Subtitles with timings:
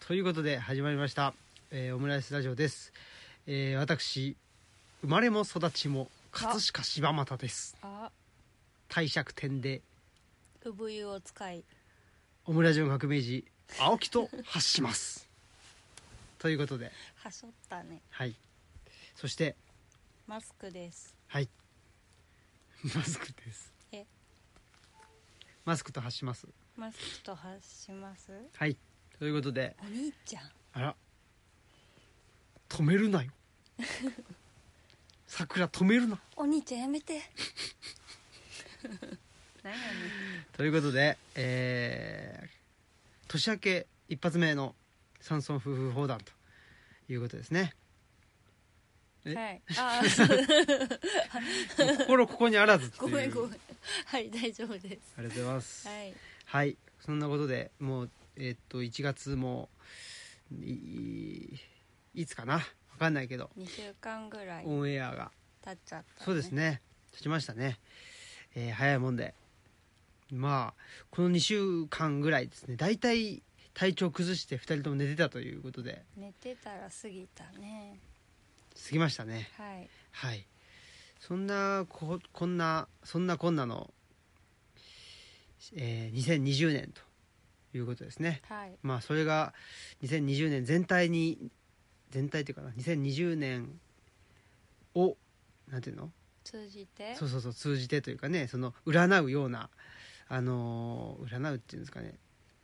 [0.00, 1.34] ということで始まりました、
[1.70, 2.92] えーオムライスラジオです、
[3.46, 4.36] えー私
[5.02, 7.76] 生まれも育ちも葛飾柴又です。
[7.82, 8.10] あ。
[8.88, 9.82] 帝釈天で。
[10.64, 11.62] 産湯を使い。
[12.46, 13.44] オムラジオ革命児
[13.78, 15.28] 青木と発します。
[16.38, 16.90] ということで。
[17.16, 18.00] はしょったね。
[18.10, 18.34] はい。
[19.14, 19.54] そして
[20.26, 21.14] マスクです。
[21.28, 21.48] はい。
[22.94, 23.72] マスクです。
[23.92, 24.06] え。
[25.64, 26.48] マスクと発します。
[26.76, 28.32] マスクと発します。
[28.54, 28.76] はい
[29.18, 29.74] ということで。
[29.82, 30.42] お兄ちゃん。
[30.74, 30.94] あら。
[32.68, 33.30] 止めるなよ。
[35.26, 36.18] 桜止めるな。
[36.36, 37.22] お兄ちゃんやめて。
[39.62, 39.84] 何やね
[40.56, 42.58] ということで、えー
[43.28, 44.74] 年明け一発目の
[45.20, 46.32] 山村夫婦砲弾と
[47.12, 47.74] いうことですね。
[49.26, 49.62] はい。
[49.76, 50.00] あ
[51.98, 53.60] 心ここにあらずごめんごめん。
[54.06, 55.14] はい大丈夫です。
[55.18, 55.88] ありがとうございます。
[55.88, 56.14] はい。
[56.46, 56.76] はい。
[57.00, 59.68] そんなことでもうえーっと1月も
[60.62, 61.60] いい
[62.14, 62.58] いつかな？
[62.92, 63.50] 分かんないけど。
[63.58, 65.30] 2週間ぐらいオンエアが。
[65.62, 66.80] 経っちゃった、ね、そうですね。
[67.12, 67.78] 経ちましたね、
[68.54, 69.34] えー早いもんで。
[70.30, 72.76] まあこの2週間ぐらいですね。
[72.76, 73.42] 大体
[73.74, 76.04] 体調崩して2人とも寝てたということで。
[76.16, 77.98] 寝てたら過ぎたね。
[78.86, 79.50] 過ぎましたね。
[79.56, 79.88] はい。
[80.12, 80.46] はい。
[81.20, 83.92] そんなここんなそんなこんなの、
[85.76, 87.00] えー2020年と
[87.78, 88.42] いうことですね。
[88.48, 88.72] はい。
[88.82, 89.54] まあそれが
[90.02, 91.38] 2020年全体に
[92.10, 93.78] 全体っていうかな2020年
[94.94, 95.16] を
[95.68, 96.10] なんていうの？
[96.44, 97.14] 通じて？
[97.16, 99.68] そうそうそう通じてというかねその占うような
[100.28, 102.14] あのー占うっていうんですかね。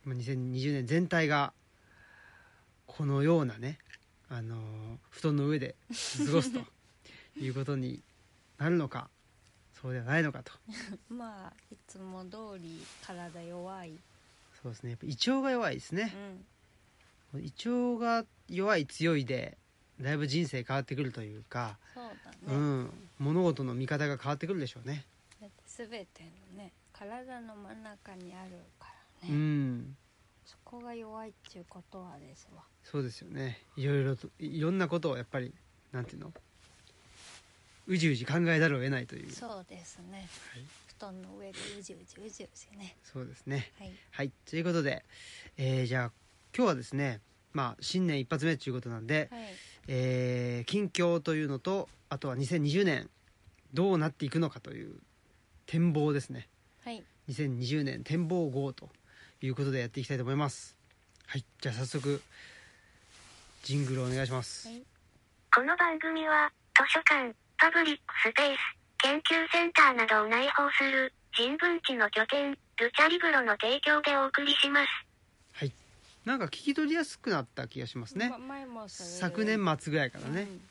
[0.03, 1.53] まあ2020年全体が
[2.87, 3.77] このようなね
[4.29, 4.59] あのー
[5.11, 5.75] 布団の上で
[6.25, 6.59] 過ごすと
[7.39, 8.01] いうことに
[8.57, 9.09] なるのか
[9.81, 10.51] そうではないのかと。
[11.09, 13.93] まあいつも通り体弱い
[14.65, 14.89] そうですね。
[14.89, 16.05] やっぱ胃腸が弱いですうね
[17.35, 17.39] ん。
[17.39, 19.59] 胃腸が弱い強いで
[20.01, 22.89] だいぶ人生変わってくるというか、そうだね、うん、
[23.19, 25.05] 物事の見方が変わってくるでしょうね。
[25.67, 26.23] 全て
[26.55, 28.87] のね体の真ん中にあるか
[29.21, 29.95] らうね、ん。
[30.47, 32.63] そこが弱いっていうことはですわ。
[32.83, 33.59] そうですよね。
[33.77, 35.53] いろいろといろんなことをやっぱり
[35.91, 36.33] なんていうの？
[37.85, 39.31] うじうじ考えざるを得ないという。
[39.31, 40.27] そうですね。
[40.53, 40.65] はい、
[40.97, 42.95] 布団の上でうじうじうじうじね。
[43.03, 43.71] そうですね。
[43.79, 43.91] はい。
[44.11, 45.03] はいということで、
[45.57, 46.11] えーじゃあ
[46.55, 47.21] 今日はですね
[47.53, 49.41] まあ新年一発目ということなんで、はい。
[49.87, 53.09] えー近況というのとあとは2020年
[53.73, 54.95] どうなっていくのかという
[55.65, 56.47] 展望ですね。
[56.83, 57.03] はい。
[57.29, 58.89] 2020年展望号と
[59.41, 60.77] いうことでやっていきたいと思います。
[61.27, 62.21] はいじゃあ早速
[63.63, 64.83] ジングルお願いします、はい。
[65.53, 68.59] この番組は、図書館、パブリックスペース、
[69.05, 69.21] 研究
[69.51, 72.57] センターなどを内包する、人文地の拠点、ル
[72.91, 74.87] チャリブロの提供でお送りします。
[75.51, 75.71] はい。
[76.25, 78.29] なんか聞き取りやすくなった気がしますね。
[78.29, 80.61] ま前もそれ昨年末ぐらいからね、うん。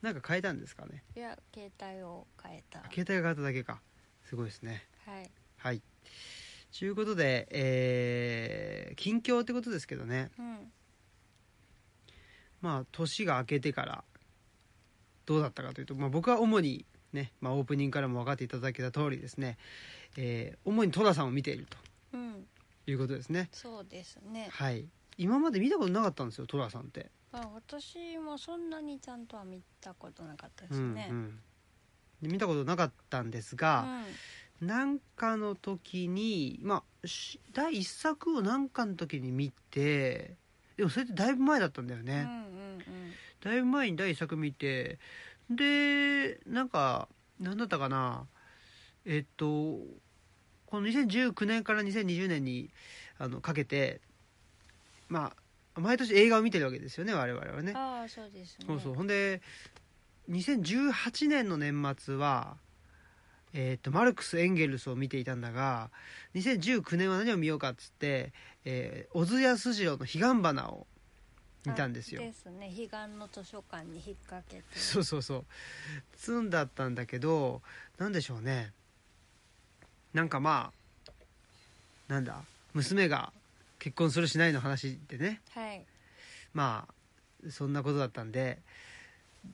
[0.00, 1.02] なんか変えたんですかね。
[1.16, 2.78] いや携帯を変えた。
[2.78, 3.80] あ携帯が変わっただけか。
[4.26, 4.84] すごいですね。
[5.04, 5.28] はい。
[5.56, 5.82] はい。
[6.78, 10.30] ということでえー近況ってことですけどね。
[10.38, 10.72] うん。
[12.62, 14.04] まあ年が明けてから
[15.26, 19.56] どうだったかというと、まあ、僕は主にね、まあ、オープニングからも分かっていただけた通りですね、
[20.16, 21.66] えー主に寅さんを見ている
[22.12, 22.46] うん。
[22.84, 23.48] ということですね。
[23.52, 24.48] そうですね。
[24.50, 24.84] はい。
[25.16, 27.10] 今まで見たことなかったんですよ寅さんって。
[27.32, 31.08] まあ私もそんなにちゃんとは見たことなかったでうんすね。
[31.10, 31.38] うん
[32.22, 33.86] で見たことなかったんですが、
[34.60, 40.36] なんかの時にまあし第一作をなんかの時に見て
[40.76, 42.82] でもそれってだいぶ前だったんだよね、うんうんうん。
[43.42, 44.98] だいぶ前に第一作見て
[45.50, 47.08] でなんか
[47.40, 48.26] なんだったかな。
[49.04, 49.46] えっと
[50.66, 52.70] この2019年から2020年に
[53.18, 54.00] あのかけて
[55.08, 55.32] ま
[55.76, 57.72] あ毎年映画を見てるわけですよね我々はね。
[57.74, 58.64] ああそうですね。
[58.66, 58.94] そうそう。
[58.94, 59.42] ほんで
[60.30, 62.56] 2018年の年末は
[63.56, 65.90] えー、とマルクス・エンゲルスを見ていたんだが
[66.34, 68.32] 2019年は何を見ようかっつって、
[68.64, 70.88] えー小津安二郎の「彼岸花」を
[71.66, 72.20] 見たんですよ。
[72.22, 72.72] あですね。
[72.76, 74.62] 彼岸の図書館に引っ掛けて。
[74.78, 75.44] そうそうそう。
[76.16, 77.62] つんだったんだけど
[77.98, 78.72] なんでしょうね。
[80.12, 80.72] なんかま
[81.08, 81.12] あ
[82.08, 82.42] なんだ？
[82.74, 83.32] 娘が
[83.78, 85.40] 結婚するしないの話でね。
[85.54, 85.82] はい。
[86.52, 88.58] まあそんなことだったんで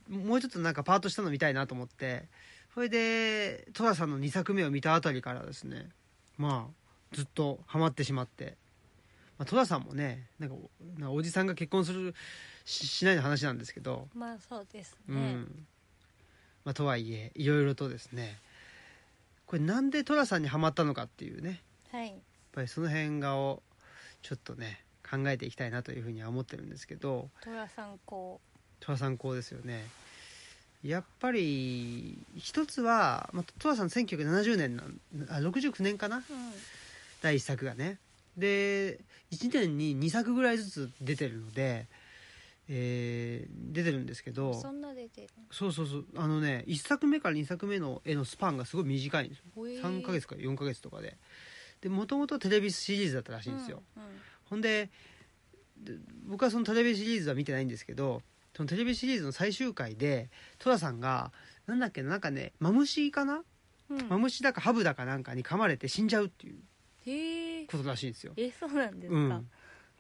[0.09, 2.25] もうちょっとなんかパートしたの見たいなと思って。
[2.73, 5.89] それで寅さんの2作目を見たあたりからですね。
[6.39, 8.57] まあずっとハマってしまって、
[9.40, 10.56] まあ、寅さんもねなんか
[11.08, 12.14] おじさんが結婚する
[12.66, 14.06] ししないの話なんですけど。
[14.14, 15.66] まあそうですうね、ん。
[16.66, 18.37] まあ、とはいえいろいろとですね。
[19.46, 21.62] これなんで寅さんにはまったのかっていうね。
[21.90, 22.14] やっはい
[22.52, 23.62] ぱりその辺がを
[24.20, 27.31] ちょっとね考えていきたいなというふうには思ってるんですけど。
[27.40, 28.42] 寅さんこ
[28.81, 29.87] 寅さん校ですよね。
[30.84, 35.00] やっぱり一つは、まあ、寅さん1970年なん
[35.31, 36.52] あ69年かなう、うん、
[37.22, 37.96] 第1作がね。
[38.37, 39.00] で
[39.32, 41.87] 1年に2作ぐらいずつ出てるので、
[42.69, 45.29] えー出てるんですけどそんな出てる？
[45.50, 46.06] そうそうそう。
[46.17, 49.44] あのね1作目から2作目の絵のスパンがすごい短いんですよ。
[49.55, 49.82] ほえー。
[49.82, 51.17] 3ヶ月から4ヶ月とかで。
[51.81, 54.03] でもともとテレビシリーズだったらしいんですよ、うん
[54.50, 54.91] ほんで
[55.79, 55.94] で
[56.26, 58.21] 僕はそのテレビシリーズは見てないんですけど
[58.55, 60.29] そのテレビシリーズの最終回で
[60.59, 61.33] 寅さんが
[61.67, 63.44] なんだっけななんかねマムシかな、
[63.88, 64.09] うん。
[64.09, 66.59] マムシだかハブだかなんかに噛まれて死んじゃうっていう。
[67.06, 67.39] へえ
[67.70, 68.32] ことらしいんですよ。
[68.37, 69.50] えそうなんですか、うん。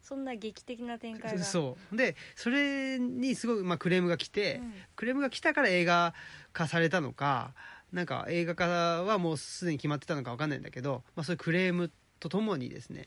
[0.02, 1.44] そんな劇的な展開が。
[1.44, 1.96] そう。
[1.96, 4.74] でそれにすごい、まあ、クレームが来て、うん。
[4.96, 6.14] クレームが来たから映画
[6.52, 7.52] 化されたのか
[7.92, 11.90] なんか映画化はもうすでに決まってたのか分かんないんだけど、まあ、そういうクレーム
[12.20, 13.06] とともにですね、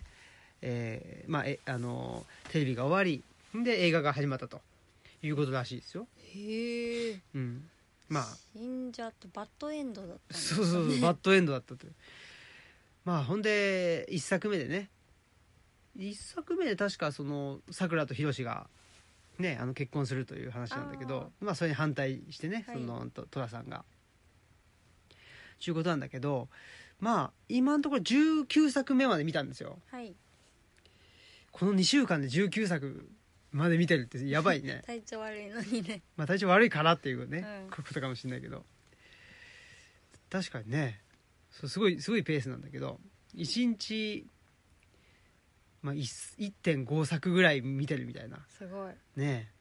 [0.62, 3.24] えーまあ、えあのテレビが終わり
[3.64, 4.62] で映画が始まったと。
[5.28, 6.08] いうことらしいですよ。
[6.36, 7.64] へえうん、
[8.10, 8.24] まあ。
[8.54, 11.94] 死んじゃってバッドエンドだったんですそうそうそうバッドエンドだったという
[13.06, 14.90] まあほんで一作目でね。
[15.96, 18.68] 一作目で確かそのさくらとひろしが
[19.38, 22.78] ねあの結婚するという話なんだけどまあそれに反対してねはい。
[22.78, 23.84] そのと寅さんが。
[25.60, 26.50] ちゅうことなんだけど
[27.00, 29.80] まあ今のところ19作目まで見たんですよ。
[29.92, 30.14] はい。
[31.52, 33.08] この2週間で19作
[33.52, 34.82] まで見てるってやばいね。
[34.88, 36.02] 体調悪いのにね。
[36.18, 37.70] まあ体調悪いからっていうね、うん。
[37.70, 38.66] ことかもしれないけど。
[40.30, 41.03] 確かにね
[41.54, 43.00] そうすごいすごいペースなんだけど
[43.36, 44.28] 1日、
[45.82, 48.40] まあ、1 1.5作ぐらい見てるみたいな。
[48.50, 49.52] すごい、ね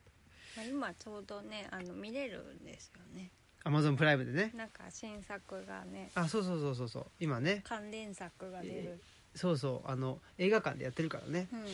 [0.57, 3.31] まあ、今ちょうどねあの見れるんですよね。
[3.65, 4.53] アマゾンプライムでね。
[4.57, 6.11] なんか新作がね。
[6.15, 7.07] あそうそうそうそうそう。
[7.21, 7.63] 今ね。
[7.65, 9.01] 関連作が出る、
[9.37, 9.89] そうそう。
[9.89, 11.67] あの映画館でやってるからね、うん。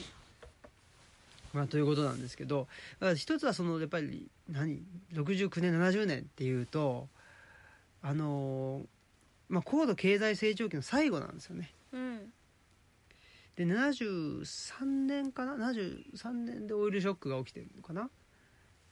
[1.55, 2.69] まあ、ということなんですけど
[3.17, 4.83] 一つはそのやっぱり何
[5.15, 7.09] ？69年70年っていうと
[8.03, 8.83] あの
[9.49, 11.75] まあ、高度経済成長期の最後なんですよね。
[11.93, 12.33] うん。
[13.57, 18.11] で73年かな？73年でオイルショックが起きてるのかな？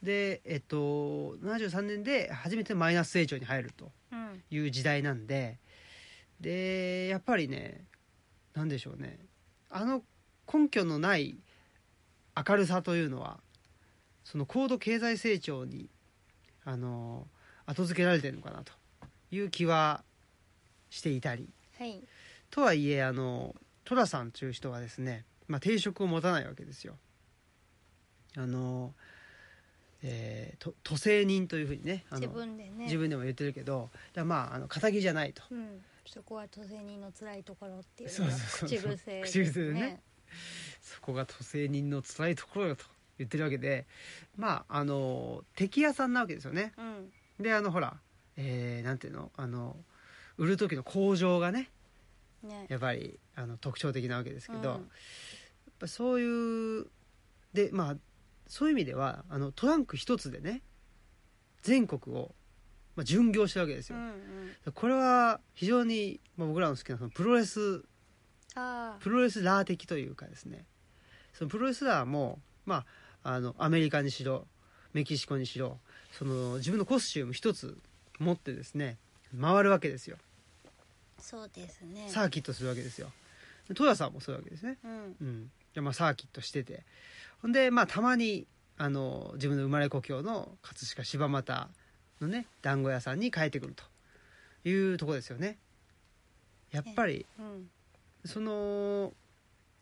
[0.03, 4.43] でえっと73年で初めてマイナス成長に入るとうん。
[4.51, 5.59] いう時代なんで
[6.41, 7.85] でやっぱりね
[8.55, 9.19] 何でしょうね。
[9.71, 10.03] あの
[10.53, 11.39] 根拠のない
[12.49, 13.41] 明るさというのは
[14.25, 15.89] その高度経済成長に
[16.65, 17.27] あの
[17.67, 18.73] 後付けられてるのかなと
[19.31, 20.03] いう気は
[20.97, 21.49] していたり。
[21.79, 22.03] はい。
[22.51, 23.55] とはいえあの
[23.85, 26.97] 寅さんという人はですね、まあ、定職を持たないわけですよ。
[28.37, 28.95] あの、
[30.03, 32.85] えーと都政人というふうにねあの自分でね。
[32.85, 35.43] 自分でも言ってるけどだまああの肩じゃないと。
[35.51, 38.79] うん、そこは都政人の辛いところっていうそうのがそうそう。
[38.79, 40.01] 口癖です口癖でね。
[40.81, 42.85] そこが都政人の辛いところよと。
[43.19, 43.87] 言ってるわけで
[44.37, 46.73] まああの敵屋さんなわけですよね。
[46.77, 47.13] うん。
[47.43, 47.97] であのほら、
[48.37, 49.77] えーなんていうのあの
[50.39, 51.71] 売る時の工場がね
[52.43, 52.67] ね。
[52.69, 54.67] やっぱりあの特徴的なわけですけど、うん。
[54.67, 54.81] やっ
[55.81, 56.87] ぱそういう
[57.53, 57.97] でまあ
[58.47, 60.63] そういう意味ではあのトランク一つでね
[61.63, 62.35] 全国を、
[62.95, 64.73] まあ、巡業してるわけですよ、うんうん。
[64.73, 67.83] これは非常に、まあ、僕らの好きなそのプロレス
[68.55, 70.65] あプロレスラー的というかですね。
[71.35, 72.87] そのプロレスラーも、ま
[73.23, 74.47] あ、あのアメリカにしろ
[74.95, 75.79] メキシコにしろ
[76.13, 77.77] その自分のコスチューム一つ
[78.19, 78.97] 持ってですね
[79.39, 80.17] 回るわけですよ。
[80.17, 80.26] あ
[81.19, 82.09] そうですね。
[82.09, 83.11] サーキットするわけですよ。
[83.69, 84.79] で戸田さんもそういうわけですね。
[84.85, 85.17] うん。
[85.21, 86.85] うん、でまあサーキットしてて。
[87.43, 88.47] ほんでまあたまに
[88.79, 91.69] あの自分の生まれ故郷の葛飾柴又
[92.21, 93.85] のね団子屋さんに帰ってくると。
[94.69, 95.59] いうとこですよね。
[96.73, 97.25] やっぱり。
[97.39, 97.71] うん。
[98.25, 99.13] その、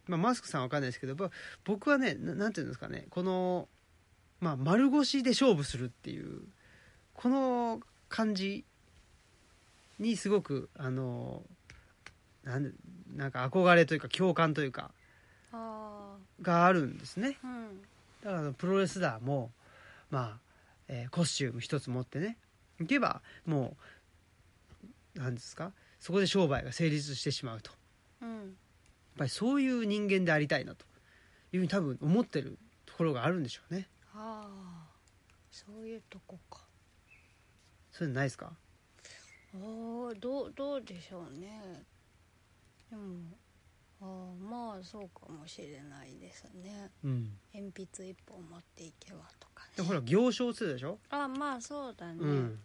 [0.07, 1.31] まあ、マスクさんは分かんないですけどぼ
[1.65, 3.07] 僕はねななんていうんですかね。
[3.11, 3.69] この、
[4.41, 6.43] まあ、丸腰で勝負するっていう
[7.15, 8.65] この感じ
[9.99, 11.43] にすごくあの
[12.43, 12.71] なんで
[13.15, 14.91] なんか憧れというか共感というか
[15.53, 17.39] あがあるんですね。
[17.43, 17.83] あうん。
[18.23, 19.51] だからプロレスラーも
[20.11, 20.39] まあ、
[20.89, 22.37] えーコスチューム一つ持ってね
[22.81, 23.77] 行けばも
[25.17, 27.71] うなんですかそこで商売が成立してしまうと。
[28.21, 28.57] やっうん
[29.17, 30.85] ぱりそういう人間でありたいなと
[31.53, 33.89] いうふうに多分思ってるところがあるんでしょうね。
[34.13, 34.87] ああ
[35.53, 36.61] そういうとこか。
[37.93, 38.53] そういうのないですか？
[39.55, 41.85] ああどうどうでしょうね。
[42.91, 43.37] でも
[44.01, 46.91] ああまあそうかもしれないですね。
[47.05, 47.31] うん。
[47.55, 52.61] 鉛筆一本持っていけばとかでねほら行商するでしょ、あまあそうだね、うん。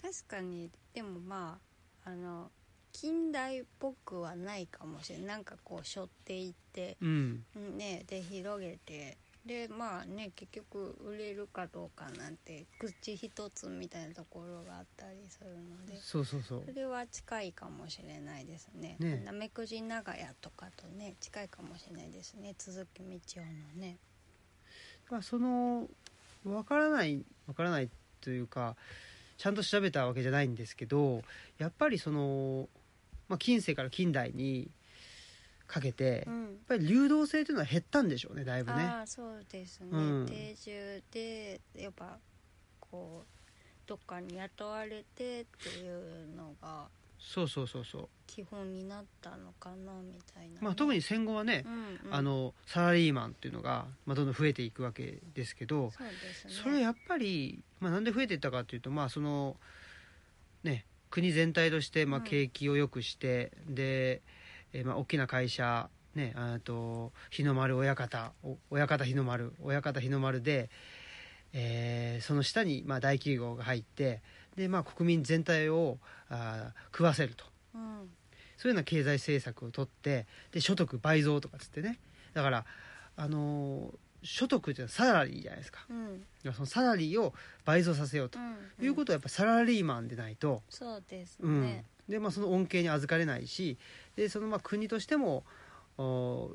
[0.00, 1.58] 確かにでもま
[2.04, 2.50] ああの
[2.92, 5.26] 近代っぽくはないかもしれない。
[5.26, 7.76] なんかこう背負っていってうんうん。
[7.76, 16.62] ねで広げてでまあね結局売れるかどうかなんて口一つみたいなところがあったりするのでそうそうそう。
[16.66, 18.96] それは近いかもしれないですね。
[18.98, 19.22] ね。
[19.24, 22.54] なめくじ長屋とかとね近いかもしれないですね。
[22.58, 23.96] 鈴木道夫のね。
[25.10, 25.88] まあその
[26.44, 27.88] わからないわからない
[28.20, 28.76] というか
[29.38, 31.22] ちゃんと調べたわけじゃないんですけど
[31.58, 32.68] やっぱりその、
[33.28, 34.68] まあ、近世から近代に
[35.68, 38.82] かけて、やっうんぱり流動性というのは減ったんでしょうねだいぶね。
[38.82, 40.26] ああそうですね、うん。
[40.26, 42.18] 定住でやっぱ
[42.80, 56.52] こうどっかに雇われてっていうのがそうそうそうそう、基本になったのかなみたいなね、まあ、特に戦後はね、うんうん、あのサラリーマンっていうのが、まあ、どんどん増えていくわけですけどそうですね。
[56.52, 59.56] それやっぱり、まあ、なんで増えていったかというとまあその
[60.62, 62.24] ね国全体としてまあうん。
[62.24, 64.20] 景気を良くして、で、
[64.72, 70.70] えーまあ大きな会社ねあと日の丸親方お親方日の丸親方日の丸で、
[71.52, 74.20] えーその下にまあ大企業が入って
[74.56, 75.98] で、まあ、国民全体を
[76.28, 77.44] あー食わせると。
[77.74, 78.10] うん。
[78.56, 81.98] そういうような経済政策を取ってで所得倍増とかつってね。
[82.34, 82.64] だから
[83.16, 85.86] あのー所得っていうのはサラリーじゃないですか。
[85.88, 86.26] うん。
[86.52, 87.32] そのサラリーを
[87.64, 88.40] 倍増させようと。
[88.40, 91.62] うんいうことはやっぱサラリーマンでないと、そうですうん。
[91.62, 93.78] ね、でまあ、その恩恵に預かれないし
[94.18, 95.44] でそのまあ国としても
[95.96, 96.50] お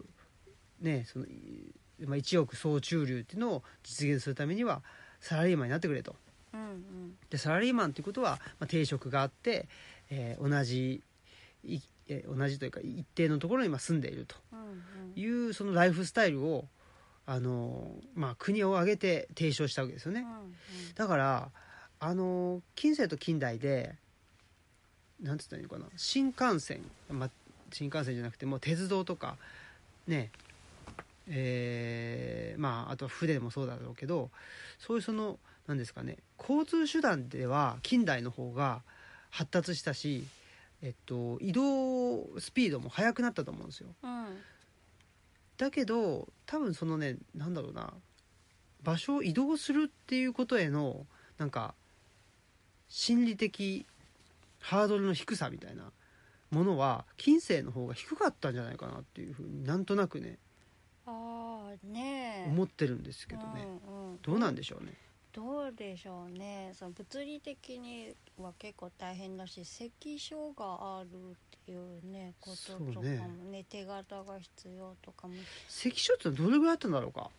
[0.81, 1.73] ねその、い
[2.05, 4.81] まあ、一億総中流っていうのを実現するためには
[5.21, 6.17] サラリーマンになってくれと。
[6.53, 7.15] うんうん。
[7.29, 9.69] でサラリーマンということは、まあ、定職があって、
[10.09, 11.01] えー同じ
[11.63, 11.79] い
[12.09, 14.35] えー同じというか一定のところにまあ住んでいると。
[14.51, 14.73] うんうん。
[15.15, 16.65] いうそのライフスタイルを
[17.25, 20.19] あの、まあ、国を挙げて提唱したわけですよね。
[20.19, 20.53] うん
[20.95, 21.49] だから
[22.01, 23.95] あの近世と近代で
[25.21, 25.85] なんつったらいいのかな。
[25.95, 27.29] 新幹線、まあ、
[27.73, 29.37] 新幹線じゃなくてもう鉄道とか
[30.07, 30.31] ね
[31.27, 34.29] えーまああとは船もそうだろうけど
[34.79, 38.81] そういうそのなんですかね交通手段では近代の方が
[39.29, 40.25] 発達したし、
[40.81, 43.87] えっと、移動スピードも速くなったと思うんですよ。
[44.03, 44.25] うん
[45.55, 47.93] だけど多分そのねなんだろうな
[48.81, 51.05] 場所を移動するっていうことへの
[51.37, 51.75] なんか
[52.89, 53.85] 心理的
[54.59, 55.91] ハードルの低さみたいな
[56.53, 60.37] ものは近世の方が低かったんじゃないかなっていうふうになんとなくね
[61.05, 62.49] ああねえ。
[62.49, 64.93] 思ってるんですけどね、うんうん、どうなんでしょうね。
[65.33, 66.71] どうでしょうね。
[66.73, 71.33] その物理的には結構大変だし関所があるっ
[71.65, 73.19] ていうねこととかもね
[73.51, 73.65] ね。
[73.67, 75.33] 手形が必要とかも。
[75.67, 77.29] 関所ってどれぐらいあったんだろうか、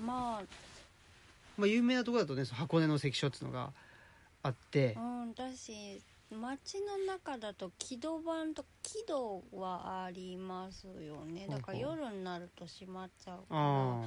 [0.00, 0.42] まあ。
[1.58, 3.72] まあ、有名なところだとね箱根の関所っていうのが
[4.44, 4.96] あって。
[4.96, 6.00] うんだし
[6.32, 11.46] 街の中だと木戸番と木戸はありますよね。
[11.48, 13.58] だから夜になると閉まっちゃうから。
[13.60, 14.00] あ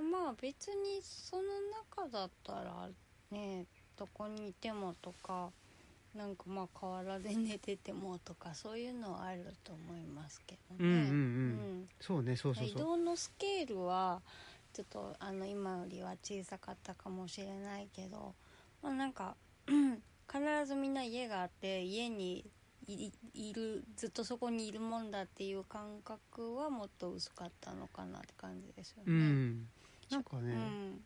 [0.00, 1.42] まあ別にその
[2.02, 2.88] 中だったら
[3.30, 5.50] ねどこにいてもとか
[6.14, 10.80] なんかまあ河原で寝ててもとかそういうのはあると思いますけどね。
[10.80, 11.04] うんうんうん。
[11.04, 11.12] う
[11.82, 11.88] ん。
[12.00, 12.82] そうねそうそう移そう。
[12.82, 14.22] 動のスケールは
[14.72, 18.34] ちょっとあの今よりは小さかったかもしれないけど、
[18.82, 19.36] まあ、なんか
[20.30, 22.44] 必ずみんな家があって家に
[22.86, 29.04] いいるずっとそこにいるもんだっていう感覚はもっと薄かったのかなって感じですよね。
[29.06, 29.68] うん。
[30.10, 31.00] なんかね、うん。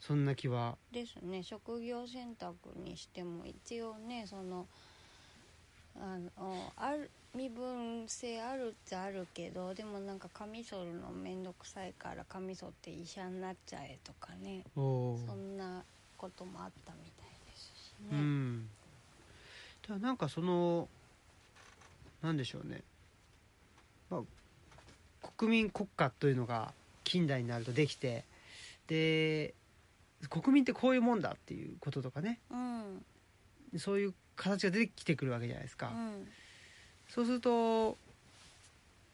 [0.00, 0.76] そんな気は。
[0.92, 1.42] ですね。
[1.42, 4.66] 職業選択にしても一応ねその
[5.96, 14.64] あのある身分性あるっちゃあるけどでもなんかカミソリの面倒くさいからカミソって医者になっちゃえとかね。
[14.74, 15.84] そんな
[16.16, 17.25] こともあったみたい
[18.02, 18.20] ですしうね。
[18.20, 18.68] ん
[19.82, 20.88] だからなんかその
[22.22, 22.82] なんでしょうね、
[24.10, 26.72] まあ、国民国家というのが
[27.04, 28.24] 近代になるとできて
[28.88, 29.54] で
[30.30, 32.38] 国民ってこういうもんだっていうこととかね。
[32.50, 33.04] うん。
[33.78, 36.28] そういう形が出てきてくるわけじゃないですか、うん。
[37.08, 37.96] そうすると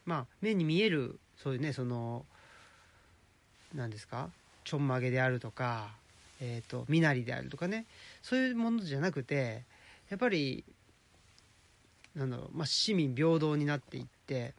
[0.05, 2.25] まあ目に見えるそういうねその
[3.75, 4.29] 何ですか？
[4.63, 5.89] ちょんまげであるとか
[6.41, 7.85] えー、と身なりであるとかね
[8.23, 9.65] そういうものじゃなくて
[10.09, 10.63] やっぱり
[12.15, 14.55] なんだろう、まあ、市民平等になっていって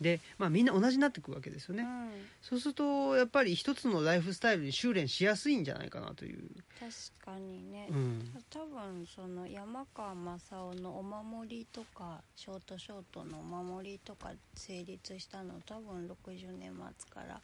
[0.00, 2.10] で、まあ、みんな同じになっていくわけですよね、うん。
[2.42, 6.42] そうするとやっぱり一つのライフスタイルに修練しやすいんじゃないかなという、
[6.78, 6.92] 確
[7.24, 17.40] かにね、うん、多分その山川正夫のお守りとかショートショートのお守りとか成立したの多分60年末から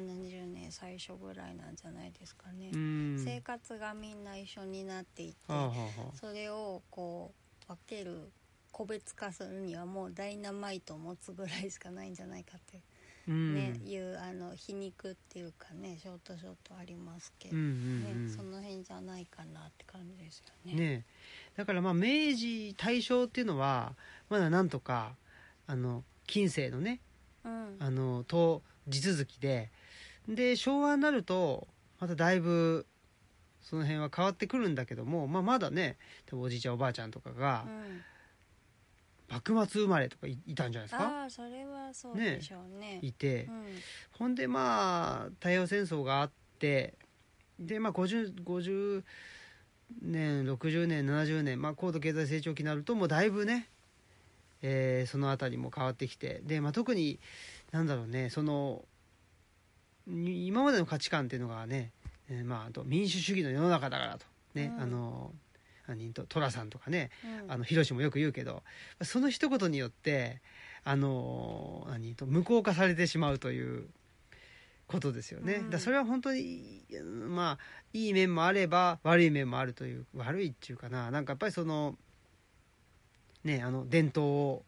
[0.00, 3.22] 70年最初ぐらいなんじゃないですかね、うん。
[3.24, 6.16] 生活がみんな一緒になっていって、はあはあはあ。
[6.18, 7.32] それをこ
[7.64, 8.30] う分ける
[8.72, 12.80] 個別化するにはもうダイナマイトを持つぐらいしかないんじゃないかって、
[13.28, 13.54] うん。
[13.54, 17.72] ねいうあの皮肉っていうかねショートショートありますけど、うんうんう
[18.18, 18.26] ん。
[18.26, 20.74] ね、その辺じゃないかなって感じですよね。
[20.74, 21.04] ね。
[21.56, 23.94] だからまあ明治大正っていうのは
[24.28, 25.16] まだなんとか
[25.66, 27.00] あの近世のね
[27.44, 27.76] うん。
[27.78, 29.70] あのと地続きで
[30.28, 31.66] で昭和になると
[32.00, 32.86] まただいぶ
[33.62, 38.02] その辺は変わってくるんだけども、まあ、まだね多分おじいちゃんおばあちゃんとかがうん。
[39.28, 41.22] 幕末生まれとかいいたんじゃないですか？
[41.22, 43.00] ああそれはそうでしょうね。
[43.02, 43.46] いて。
[43.46, 43.64] うん。
[44.12, 46.30] ほんでまあ太平洋戦争があっ
[46.60, 46.94] て
[47.58, 49.02] でまあ 50, 50
[50.00, 53.68] 年60年70年、まあ、高度経済成長期になるともうだいぶね、
[54.62, 57.18] えーその辺りも変わってきてで、まあ、特に
[57.72, 58.95] なんだろうねそのに
[60.08, 61.90] 今までの価値観っていうのがね、
[62.28, 64.26] えーまあ、あと民主主義の世の中だからと。
[64.54, 64.82] ね、うん。
[64.82, 65.32] あの
[65.86, 67.10] 何と寅さんとかね
[67.44, 67.52] うん。
[67.52, 68.62] あの広志もよく言うけど
[69.02, 70.40] その一言によって
[70.84, 73.86] あの何と無効化されてしまうという
[74.86, 75.70] ことですよね、うん。
[75.70, 76.84] だそれは本当に
[77.28, 77.58] まあ
[77.92, 81.10] いい面もあれば悪い面もあるという悪いっていうかな。
[81.10, 81.96] なんかやっぱりその
[83.42, 84.62] ねあの伝統を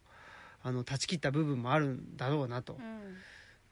[0.64, 2.74] あの断ち切った部分もあるんだろうなと。
[2.74, 3.14] うん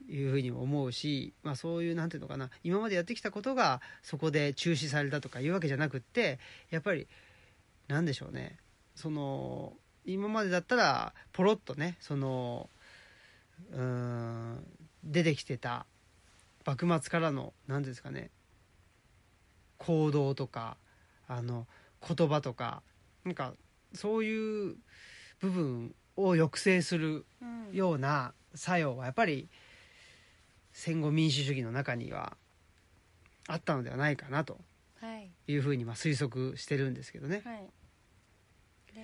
[0.08, 6.38] いうふうに思うし、まあ、そういうなんていうのかな今までやってきたことがそこで中止されたとかいうわけじゃなくって
[6.70, 7.06] やっぱり
[7.88, 8.56] なんでしょうね
[8.94, 9.72] その
[10.04, 12.70] 今までだったらポロッとねその
[13.72, 14.64] うん
[15.04, 15.86] 出てきてた
[16.64, 18.30] 幕末からの何ですかね
[19.78, 20.76] 行動とか
[21.28, 21.66] あの
[22.06, 22.82] 言葉とか
[23.24, 23.54] なんか
[23.94, 24.76] そういう
[25.40, 27.24] 部分を抑制する
[27.72, 29.48] ような作用はやっぱり
[30.86, 32.36] 戦後民主主義の中には
[33.48, 34.56] あったのではないかなと
[35.00, 35.28] はい。
[35.48, 37.42] いうふうにまあ推測してるんですけどね。
[37.44, 37.66] はい。
[38.94, 39.00] で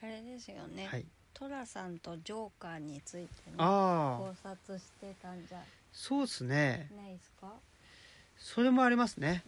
[0.00, 5.58] あれですよね、はい、寅さんとジョーカーについてね考察してたんじゃ
[5.92, 6.88] そうですね。
[6.96, 7.52] ないですか、
[8.36, 9.42] それもありますね。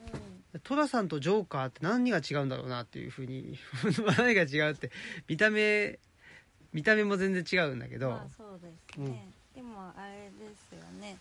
[0.54, 3.58] う寅さんとジョーカーって何が違うんだろうなっていうふうに
[4.18, 4.90] 何が違うって
[5.28, 6.00] 見た目
[6.72, 11.16] 見た目も全然違うんだけん、ど、まあそうですね、でもあれですよね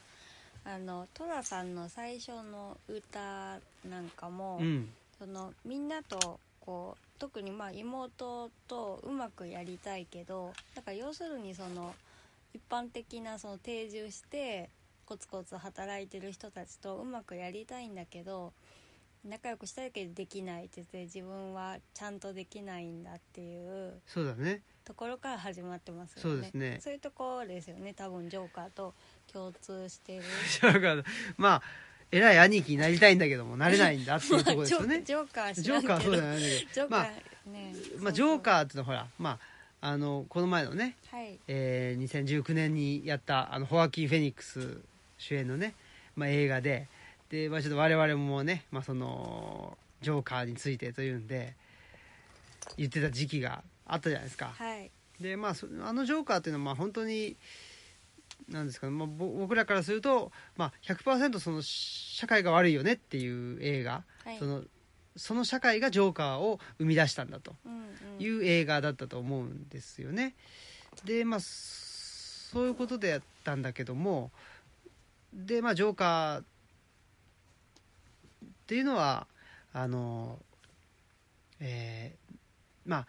[0.66, 4.90] あの寅さんの最初の歌なんかも、うん。
[5.18, 11.94] そのみんなとこう特にまあ妹とうまくやりたいけどだから要するにその
[12.54, 14.70] 一般的なその定住して
[15.06, 18.52] コツコツ働いてる人たちとうまくやりたいんだけど
[19.24, 24.62] 仲良くしたいけどできないって言って自分はちゃんとできないんだっていうそうだね。
[24.84, 26.22] ところから始まってますよね。
[26.22, 26.80] そうですね。
[26.82, 27.94] そういうところですよね。
[27.96, 28.94] 多分ジョーカーと
[29.32, 30.24] 共通してる。
[31.38, 31.62] まあ
[32.12, 35.02] 偉い兄貴になりたいんだけどもなれないんだっていうところですよね。
[35.06, 39.40] ジョーカージョーカーはそうじゃないんだけどジョーカー、ねまあ、ジョーカーっていうのはほら、ま
[39.82, 41.40] あ、あのこの前のね、ーはい。
[41.48, 44.82] えー2019年にやったあのホアキン・フェニックス
[45.18, 45.74] 主演のね、
[46.16, 46.88] まあ、映画で
[47.30, 51.56] で、まあ、ちょっと我々もね、まあ、そのジョーカーについてというんで
[52.78, 54.54] 言ってた時期があったじゃないですか。
[54.56, 54.92] はい。
[55.20, 57.36] でまあそあのジョーカーっていうのはまあ本当に
[58.50, 64.38] なんですかね、まあ、ぼ僕らからすると、まあ、100%その社会が悪いよねっていう映画、はい。
[64.40, 64.64] その
[65.18, 67.56] その社会がジョーカーを生み出したんだと。
[68.20, 70.36] いう映画だったと思うんですよね。
[71.04, 74.32] でまあそういうことでやったんだけども
[75.34, 76.44] でまあジョーカーっ
[78.68, 79.28] ていうのは
[79.74, 80.40] あの
[81.60, 82.36] えー
[82.86, 83.08] まあ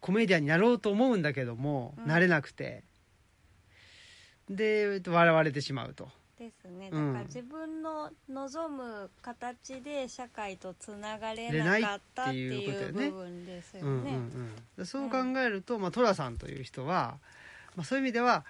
[0.00, 2.06] コメディアンになろうと思うんだけども、うん。
[2.06, 2.84] なれなくて
[4.50, 6.08] で笑われてしまうと。
[6.38, 6.90] ですね。
[6.92, 7.12] うん。
[7.12, 14.18] だから自分の望む形で社会とつながれれなかったっていう部分ですようんうんね。
[14.78, 17.18] うそう考えると、まあ、寅さんという人は、
[17.76, 18.44] まあ、そういう意味では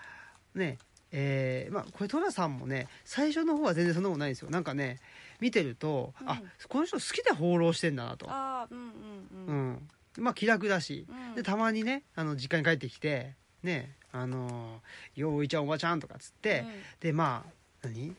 [0.54, 0.78] ね
[1.10, 4.50] えーまあ、これ寅さんもね最初の方は全然そんなことないんですよ。
[4.50, 4.98] なんかね
[5.40, 6.28] 見てると、うん。
[6.28, 9.70] あこの人好きで放浪してんだなと、ああうんうんううん。
[9.70, 9.88] ん。
[10.18, 11.06] まあ気楽だし。
[11.08, 11.34] うん。
[11.34, 14.80] でたまにねあの実家に帰ってきてねあの
[15.16, 16.64] 「よういちゃんおばちゃん」とかっつって、
[17.00, 17.44] でま
[17.82, 18.14] あ何？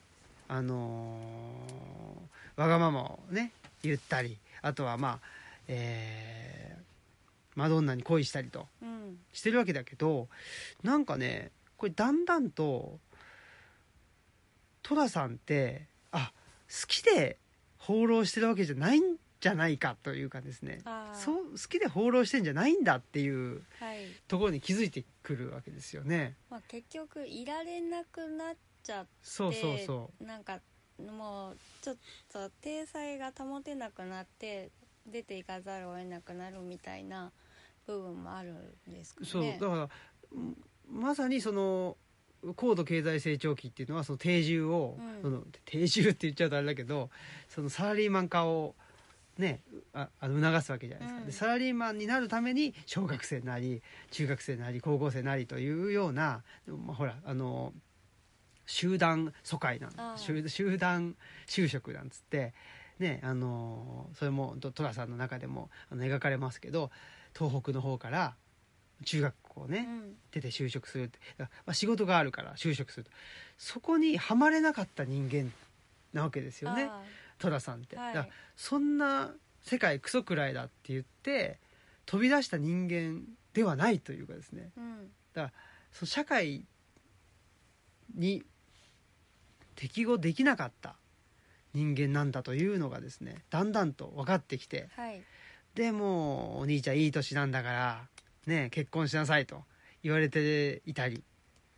[0.47, 3.52] あのーわがままをね
[3.84, 5.28] 言ったりあとはまあ
[5.67, 6.80] えー
[7.56, 8.89] マドンナに恋したりとうん。
[8.89, 10.28] うんしてるわけだけど
[10.84, 12.99] なんかねこれだんだんと
[14.84, 16.32] 寅さんってあ
[16.69, 17.38] 好きで
[17.78, 19.04] 放浪してるわけじゃないん
[19.39, 20.80] じゃないかというかですね。
[21.13, 23.99] そう好きで放浪してんじゃないんだっていうはい。
[24.28, 26.36] ところに気づいてくるわけですよね。
[26.49, 30.60] まあ結局いられなくなっちゃってそうそうそなんか
[30.99, 31.95] もうちょっ
[32.32, 34.71] と体裁が保てなくなって
[35.08, 37.32] 出ていかざるを得なくなるみたいな
[37.88, 38.54] 部分もある
[38.89, 39.28] んですかね。
[39.28, 39.89] そうだから
[40.34, 40.58] うん
[40.91, 41.95] まさにその
[42.56, 45.21] 高度経済成長期っていうのはその定住を、うん。
[45.21, 47.10] その定住って言っちゃうとあれだけど
[47.47, 48.75] そのサラリーマン化を
[49.39, 49.62] ね
[49.93, 51.25] ああの促すわけじゃないですか、うん。
[51.28, 57.73] でサラリーマンになるために小学生なり中学生なり高校生なりというような、まあ、ほらあの
[58.65, 61.15] 集団疎開なん集集団
[61.47, 62.54] 就職なんつって
[62.99, 66.91] ねあのそれもと寅さんの中でもあの描かれますけど
[67.34, 68.36] 東北の方から
[69.06, 70.13] 中学校ね、うん。
[70.32, 73.12] 出て就職するってまあ、仕事があるから就職すると。
[73.58, 75.52] そこにはまれなかった人間
[76.13, 76.84] なわけですよね。
[76.84, 77.02] あ
[77.39, 78.13] 寅さんって、はい。
[78.13, 81.60] だからそんな世界クソくらいだって言って
[82.06, 83.23] 飛び出した人間
[83.54, 84.71] ではないというかですね。
[84.78, 85.52] ーうん。
[85.91, 86.65] その社会
[88.15, 88.43] に
[89.75, 90.95] 適合できなかった
[91.73, 95.21] 人間なんだというのがですねだんだんと分かってきてはい。
[95.75, 98.08] でもうお兄ちゃんいい年なんだから
[98.47, 99.63] ね結婚しなさいと
[100.04, 101.23] 言われていたり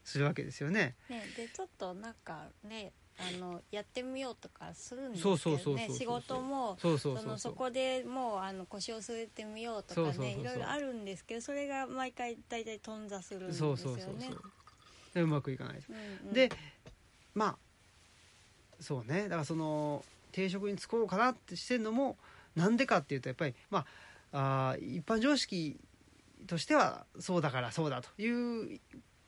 [0.04, 0.96] するわけですよね。
[1.10, 5.90] ねでちょっとなんかねあのやってみようとかするんですけそうそうどそうそうそう。
[5.90, 10.26] ね仕事もそうそうそうそのそこでもうあの腰を据えてみようとかそうそうそうそう。
[10.26, 14.42] ねいろいろあるんですけどそれが毎回大体頓挫するんですよそうそうそうねそう。
[15.14, 15.78] でうまくいかない。
[15.78, 15.92] う
[16.26, 16.34] んうん。
[16.34, 16.50] で
[17.36, 17.58] まあ
[18.80, 19.24] そうね。
[19.24, 22.18] だからその定職に就こうかなってしてるのも
[22.56, 23.86] なんでかっていうとやっぱりま
[24.32, 25.78] ああー一般常識
[26.48, 28.80] としてはそうだからそうだという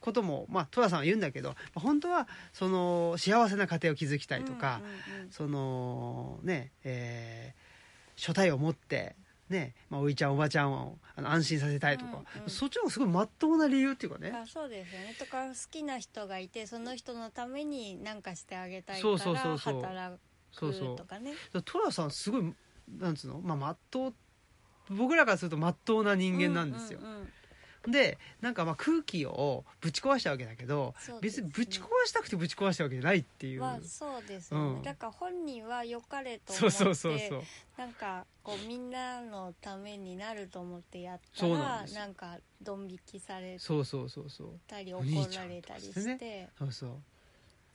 [0.03, 4.81] こともまあ寅さんは言うんだけどまあ本当はその幸せな家庭を築きたいとか、
[5.31, 7.63] そのねえー
[8.15, 9.15] 所帯を持って
[9.49, 14.31] ね、まあ、おいちゃんおばちゃんをあの安心させたいとか、うんうんそっちの方がすごいまっとうな理由っていうかね。
[14.31, 15.15] あそうですよね。
[15.17, 19.81] とか好きな人がいてその人のために何かしてあげたいかそうそうそらうそう。
[19.81, 20.17] 働
[20.51, 20.95] そうそう。
[20.95, 22.53] くとかねだから寅さんすごい
[22.99, 23.41] なんつうの？
[23.41, 24.13] まあまっとう
[24.91, 27.27] 僕らからするとまっとうな人間なんですよ、うんうんうん
[27.87, 31.15] でなんかまあ空気をぶち壊したわけだけど、ね。
[31.21, 34.83] 別にぶち壊したくてぶち壊したわけじゃないっていう、まあそうですよね、うん。
[34.83, 37.43] だから本人は良かれと思ってそうそうそうそう。
[37.77, 44.47] なんかこうみんなのためになると思ってやったそうならなんかドン引きされそうそうそうそう。
[44.67, 46.89] たり怒られたりとしてそうそう。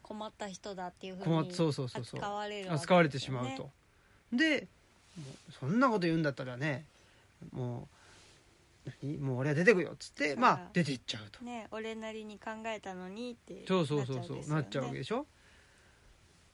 [0.01, 2.19] 困った人だっていうふうに困っそうそうそうそう。
[2.19, 2.71] 扱われるね。
[2.71, 3.69] 扱われてしまうと。
[4.33, 4.67] で
[5.59, 6.85] そんなこと言うんだったらね
[7.51, 7.98] もう
[9.01, 11.43] 何もう俺は出てくよっつってまあ出ていっちゃうと。
[11.43, 15.21] ね俺なりに考えたのにってそうそうそうそうなっちゃうわけでしょ？
[15.21, 15.25] っ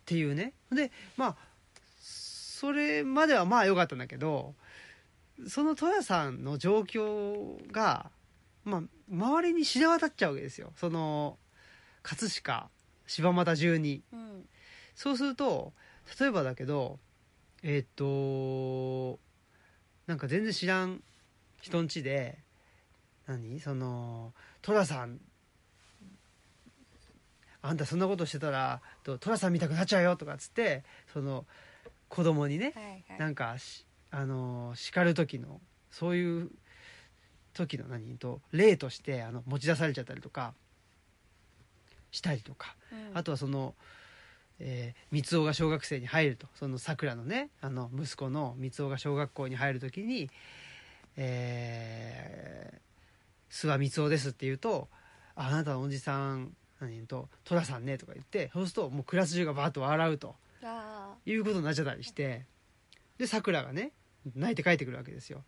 [0.05, 0.53] ていうね。
[0.71, 1.37] でまあ
[2.01, 4.55] それまではまあ良かったんだけど
[5.47, 8.09] その戸谷さんの状況が
[8.63, 10.71] まあ周りに知れ渡っちゃうわけですよ。
[10.75, 11.37] その
[12.03, 12.69] 葛飾
[13.07, 14.45] 柴又中にうん。
[14.95, 15.73] そうすると
[16.19, 16.99] 例えばだけど
[17.63, 19.19] えーっと
[20.07, 21.03] なんか全然知らん
[21.65, 22.37] 人ん家で
[23.27, 23.59] 何？
[23.59, 25.19] その寅さん。
[27.61, 31.45] あんたそんなことしてたらと寅さん見たくなっちゃうよとかっつってその
[32.09, 33.19] 子供にねはいはい。
[33.19, 36.51] なんかしあの叱る時のそういう
[37.53, 38.17] 時の何？
[38.17, 40.53] と例としてあの持ち出されちゃったりとか
[42.11, 42.75] したりとか。
[42.91, 43.17] うん。
[43.17, 43.73] あとはその、
[44.59, 46.47] えー三男が小学生に入ると。
[46.53, 50.29] そのさくらのねあの息子の三男が小学校に入る時に
[51.17, 54.89] 「えー、諏訪三男です」って言うと
[55.35, 62.45] 「ああなたのおじさん何と寅さんね」とか言ってそうするともうクラス中がバーッと笑うとあいうことになっちゃったりして
[63.17, 63.91] でさくらがね
[64.35, 65.43] 泣いて帰ってくるわけですよ。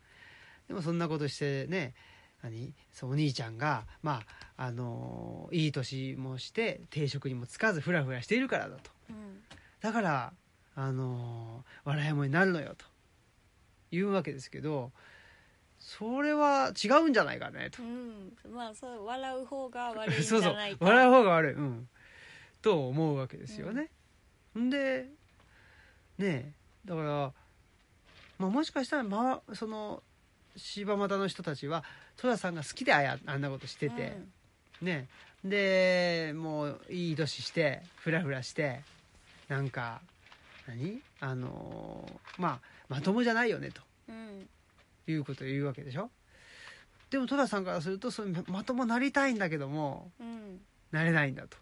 [0.67, 1.95] でもそんなことしてね
[2.43, 4.23] 何そうお兄ちゃんがま
[4.55, 8.91] ああのいい年もして定職にもつかずフラフラしているからだと。
[9.09, 9.41] ーうん。
[9.79, 10.33] だから
[10.75, 12.85] あの笑いもになるのよと
[13.91, 14.91] 言うわけですけど
[15.87, 17.81] それは違うんじゃないかねと。
[17.81, 18.33] うん。
[18.53, 21.53] まあそう笑う方が悪いんじ そうそうゃないか笑う方が悪い。
[21.53, 21.87] うん。
[22.61, 23.89] と思うわけですよね、
[24.59, 25.05] ん、で
[26.17, 26.51] ねえ
[26.83, 27.33] だから、
[28.37, 30.03] まあ、もしかしたら、まあ、その
[30.57, 31.85] 柴又の人たちは
[32.17, 34.17] 戸田さんが好きであやあんなことしてて、
[34.81, 35.07] ね
[35.45, 38.81] でもういい年してフラフラして
[39.47, 40.01] なんか
[40.67, 40.99] 何？
[41.21, 43.81] あのまあまともじゃないよねと。
[44.09, 44.49] うんうん
[45.11, 46.09] いうことを言うわけでしょ？
[47.09, 50.59] でも戸田さんからするとそのまともなりたいんだけどもうん。
[50.91, 51.57] なれないんだと。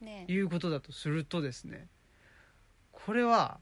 [0.00, 0.24] ね。
[0.28, 1.86] いうことだとするとですね
[2.92, 3.58] これは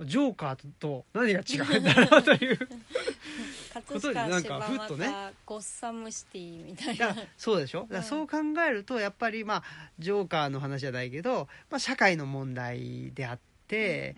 [0.00, 2.58] ジョーカーと何が違うんだろうという
[3.86, 5.06] ことで葛なんかふっとね。
[5.08, 7.14] 又ゴッサムシティみたいな。
[7.36, 7.82] そうでしょ？
[7.82, 9.62] だからそう考えるとやっぱりまあ
[9.98, 14.16] ジョーカーの話じゃないけど、まあ、社会の問題であって、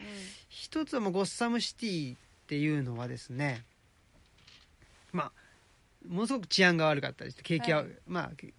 [0.49, 3.65] 一つはもうゴッサムシティっていうのはですね
[5.15, 5.33] まあ
[6.07, 7.87] ものすごく治安が悪かったりして景気は、はい。
[8.07, 8.53] まあけ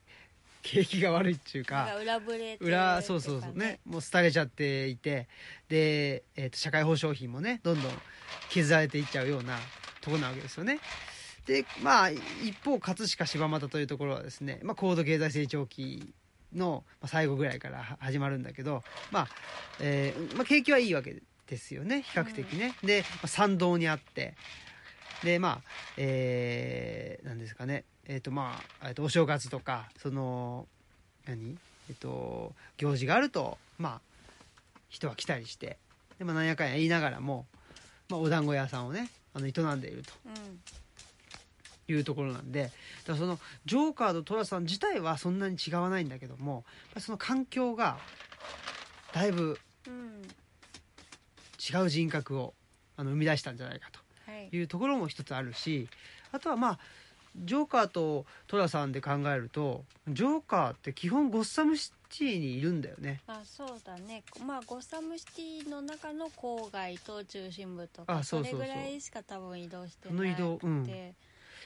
[0.63, 3.79] 景気が悪いっていうか裏ぶれ裏そうそうそうね。
[3.85, 5.27] もう廃れちゃっていて
[5.69, 7.91] で、えー、と社会保障費もねどんどん
[8.49, 9.57] 削られていっちゃうような
[10.01, 10.79] ところなわけですよね。
[11.45, 16.11] でまあ一方葛飾柴又というところはですね、まあ、高度経済成長期
[16.55, 19.27] のまあ最後ぐらいからは始まるんだけど、まあ
[19.79, 22.73] えーまあ、景気はいいわけですよね比較的ね。
[22.83, 24.33] で、まあ、参道にあって
[25.23, 25.61] でまあ
[25.97, 27.83] えー、なんですかね。
[28.07, 30.67] えっ、とまあ、えー、とお正月とかその
[31.25, 31.57] 何？
[31.89, 34.01] えっ、と行事があるとまあ
[34.89, 35.77] 人は来たりして
[36.19, 37.45] で、まあ、なんやかんや言いながらも、
[38.09, 40.59] まあ、お団子屋さんをねあの営んでいるとうん。
[41.87, 42.71] いうところなんで
[43.05, 46.63] だそのジョーカーとトラさん自体はそんなに違わないんだけども
[46.97, 47.99] その環境が
[49.13, 50.23] だいぶうん。
[51.57, 52.53] 違う人格を
[52.95, 54.04] あの生み出したんじゃないかはいと
[54.55, 55.87] いうところも一つあるし
[56.31, 56.79] あとはまあ
[57.37, 63.19] ジョーカーとトラさんで考えるとジョーカーって基本ゴッサムシティにいるんだよね。
[63.27, 64.23] あそうだね。
[64.45, 68.61] まあゴッサムシティの中の郊外と中心部とかあそうそうそう。
[68.61, 70.31] れぐらいしか多分移動してなくて。
[70.31, 71.15] 移動うん。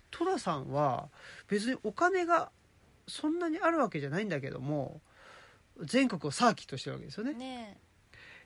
[0.09, 1.09] トラさんは
[1.47, 2.49] 別にお金が
[3.07, 5.01] そんなにあるわけじゃないんだけども
[5.83, 7.33] 全国をサーキットしてるわけですよね。
[7.33, 7.77] ね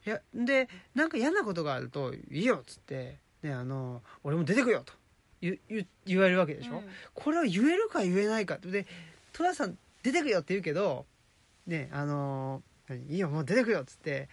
[0.05, 4.93] いやでなんか嫌なことがあると「いいよ」っつって、ね、あの「俺も出てくよ」と
[5.41, 6.89] 言言言われるわけでしょ、うん。
[7.13, 8.87] これは言えるか言えないかで
[9.33, 11.05] 戸田さん出てくよって言うけど
[11.67, 13.05] ねあの何？
[13.09, 14.29] いいよもう出てくよっつって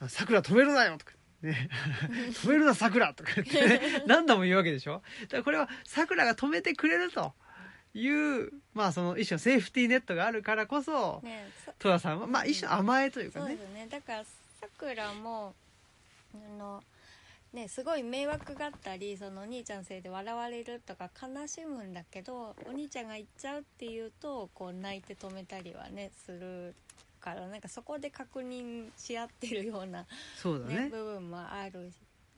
[0.00, 0.08] 何？
[0.08, 1.12] さくら止めるなよとか。
[1.42, 1.70] ね、
[2.36, 5.02] 止めるなさくらとか言って、ね、 何度も言うわけでしょ？
[5.22, 7.32] だからこれはさくらが止めてくれると
[7.94, 13.46] いうまあその一種のセーフティーネットがあるからこそねそ戸田さんはまあ一種の甘えというかね。
[13.46, 13.86] そうですね。
[13.90, 15.54] だからさくらも
[16.34, 16.84] あの
[17.52, 26.74] ねすごい迷惑があったりそのお兄ちゃんのせいで笑われるとか悲しむんだけどお兄ちゃんが行っちゃうっていうとこう泣いて止めたりはねする
[27.20, 30.88] からなんかそこで確認し合ってるような、ねそうだね。
[30.90, 31.92] 部分もある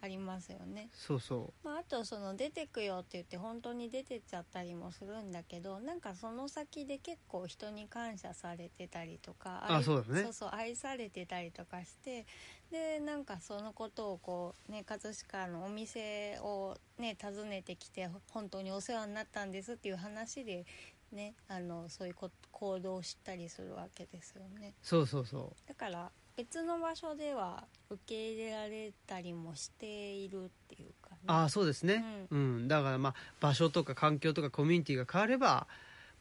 [0.04, 0.88] ありますよね。
[0.92, 10.22] そうそまあ、あとその出てくよって言って本当に出てっちゃったりもするんだけどなんかその先で結構人に感謝されてたりとか愛あそうだね。
[10.24, 12.26] そうそう愛されてたりとかして
[12.72, 20.64] でなんかそのことをこうね葛飾のお店をね訪ねてきて本当にお世話になったんですっていう話で
[21.12, 24.72] ねあのそういうこ行動をしたりするわけですよね。
[24.82, 25.68] うそうそうそう。
[25.68, 32.68] だから別の場所では受け入れられたりもしているっていうか、ね、ああそうですね、うん。
[32.68, 35.66] だからまあ場所とか環境とかコミュニティが変われば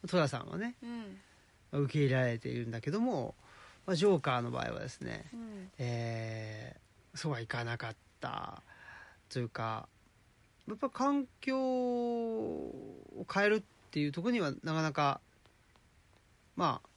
[0.06, 0.86] 戸田さんはねう
[1.78, 1.84] ん。
[1.84, 3.34] 受け入れられているんだけども、
[3.86, 5.70] まあ、ジョーカーの場合はですね、うん。
[5.78, 6.82] えー
[7.14, 8.62] そうはいかなかった
[9.28, 9.86] というか
[10.68, 15.20] やっぱ環境を変えるっていうところにはなかなか
[16.56, 16.88] まあ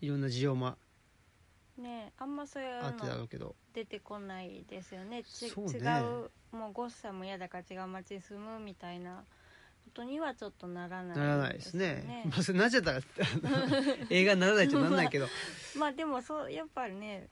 [0.00, 0.74] いろんな事情も
[1.78, 3.54] ねあんまそういうのうけど。
[3.74, 5.22] 出てこないですよね。
[5.22, 5.24] ね。
[5.40, 9.24] 違うもうゴッサム嫌だから違う街に住むみたいな
[9.92, 12.22] ことにはちょっとならないならないですね。
[12.24, 13.00] よ まあなっちゃったら
[14.08, 15.28] 映画にならないっちゃならないけど。
[15.78, 17.28] まあでもそうやっぱりね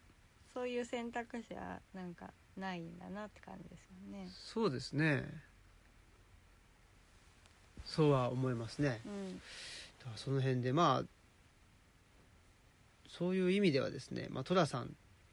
[0.52, 4.28] そういう選択肢はなんかないんだなって感じですよね。
[4.30, 5.24] そうですね。
[7.86, 9.00] そうは思いますね。
[9.06, 9.38] うん。
[10.00, 11.08] だからその辺でまあ
[13.08, 14.88] そういう意味ではですね、まあ、戸田さんっ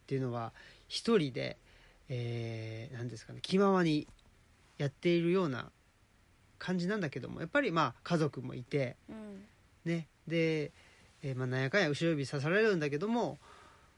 [0.07, 0.53] ていうのは
[0.87, 1.57] 一人で、
[2.09, 4.07] えー、なんですかね気ままに
[4.77, 5.71] やっているような
[6.60, 9.46] 感じなんだけどもやっぱりまあ家族もいてうん。
[9.86, 10.08] ね。
[10.28, 10.72] で、
[11.24, 13.39] えーまあ、なんやかんや後ろ指さされるんだけども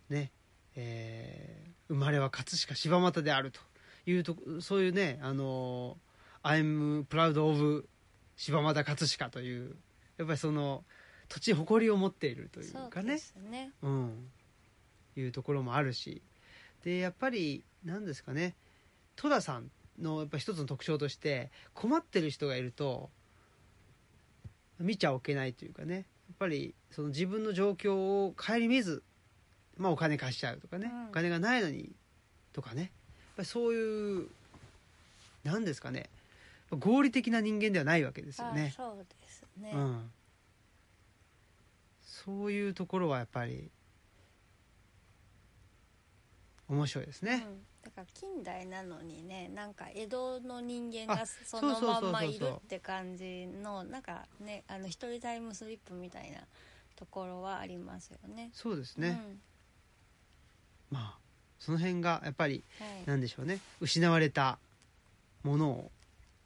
[0.10, 0.32] ね。
[0.76, 3.60] えー生まれは葛飾柴又であると
[4.06, 7.89] いうとそういうねあのー「I'm proud of
[8.38, 9.76] 柴又葛飾」という
[10.17, 10.86] やっぱりその
[11.28, 13.13] 土地に誇りを持っているというかね。
[13.13, 13.72] ですね。
[13.82, 14.30] うん、
[15.15, 16.22] いうところもあるし。
[16.84, 18.56] でやっぱり何ですかね。
[19.15, 19.69] 戸田さん
[20.01, 23.09] のやっぱ一つの特徴として困ってる人がいると
[24.79, 25.95] 見ちゃおけないというかね。
[25.95, 26.05] やっ
[26.38, 29.03] ぱりその自分の状況を顧みず、
[29.77, 31.07] まあ、お金貸しちゃうとかね、うん。
[31.07, 31.91] お金がないのに
[32.53, 32.81] とかね。
[32.81, 32.89] やっ
[33.38, 34.27] ぱりそういう
[35.43, 36.09] 何ですかね。
[36.71, 38.73] 合理的な人間ではないわけですよあね。
[38.75, 40.12] そうですね、うん、
[42.03, 43.71] そういうところはやっぱり
[46.67, 47.45] 面白いですね。
[47.47, 56.39] うん、だから近代なのにねなんか江戸の人間があそのまんまいるって感じのなんかねあの一人タイムスリップみたいな
[56.95, 58.52] ところはありますよね。
[58.54, 59.19] そうですね、
[60.91, 61.17] まあ
[61.58, 63.04] その辺がやっぱりうんはい。
[63.08, 63.60] なんでしょうね。
[63.80, 64.60] 失われた
[65.43, 65.91] ものを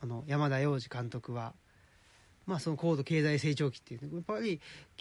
[0.01, 1.53] あの山田洋次監督は
[2.45, 4.59] まあ、その高度経済成長期っていうやっぱり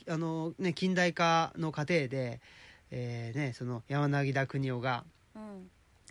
[0.08, 2.40] あの、ね、近代化の過程で、
[2.90, 5.68] えーね、その山柳田国夫が、うん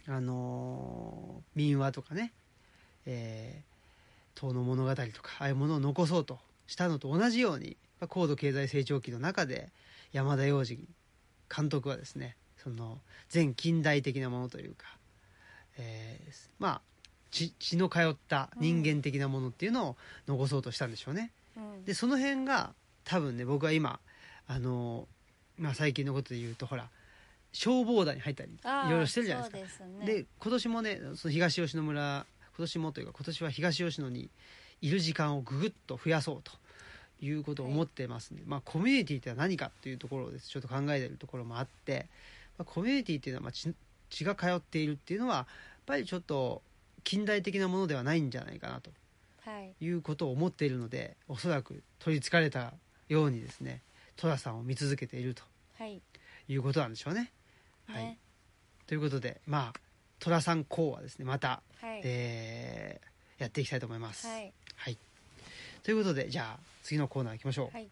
[0.07, 2.31] あのー民話とかね、
[3.05, 9.69] えー、遠野物語とかああいうものを残そうとしたのと同じようにまあ高度経済成長期の中で
[10.13, 10.87] 山田洋次
[11.53, 14.85] 監督はですねその全近代的なものというか、
[15.77, 16.81] えーまあ
[17.31, 19.95] 血血の通った人間的なものっていうのを
[20.27, 21.31] 残そうとしたんでしょうね。
[21.55, 22.73] うんでその辺が
[23.05, 23.99] 多分ね僕は今
[24.47, 26.89] あのーまあ、最近のことで言うとほら
[27.53, 29.85] 消防団に入ったりいろいろしてるじゃないですか。
[29.85, 30.05] ですね。
[30.05, 32.25] で今年もねその東吉野村
[32.57, 34.29] 今年もというか今年は東吉野に
[34.81, 36.51] いる時間をぐぐっと増やそうと
[37.23, 40.49] いうことを思ってますんで、まあ、コミュニティって何かっていうところをです。
[40.49, 42.07] ちょっと考えてるところもあって、
[42.57, 43.73] まあ、コミュニティっていうのはまあ血
[44.09, 45.45] 血が通っているっていうのはやっ
[45.85, 46.61] ぱりちょっと
[47.03, 48.91] 近代的なものではないんじゃないかなと。
[49.43, 49.73] はい。
[49.83, 52.73] いうことを思っているのでおそらく取りつかれた
[53.09, 53.81] ようにですね
[54.17, 55.43] 寅さんを見続けていると
[55.77, 56.01] はい。
[56.47, 57.31] いうことなんでしょうね。
[57.93, 58.17] はいね
[58.87, 59.79] ということでまあ
[60.19, 64.27] 寅さん講はですねまたはいえーやっていきたいと思います。
[64.27, 64.97] はいはい
[65.83, 67.75] ということでじゃあ次のコーナー行きましょう。
[67.75, 67.89] はい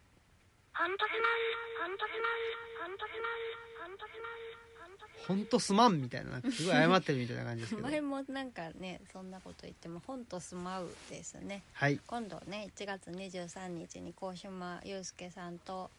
[5.26, 5.88] ほんとすます。
[5.88, 7.88] ほんみたいななんかすごい謝ってるみたいな感じですけど。
[7.88, 15.90] 前もなんかねそんなこと言っても本と住まうですねはい今度ね1月23日に高島祐介さんと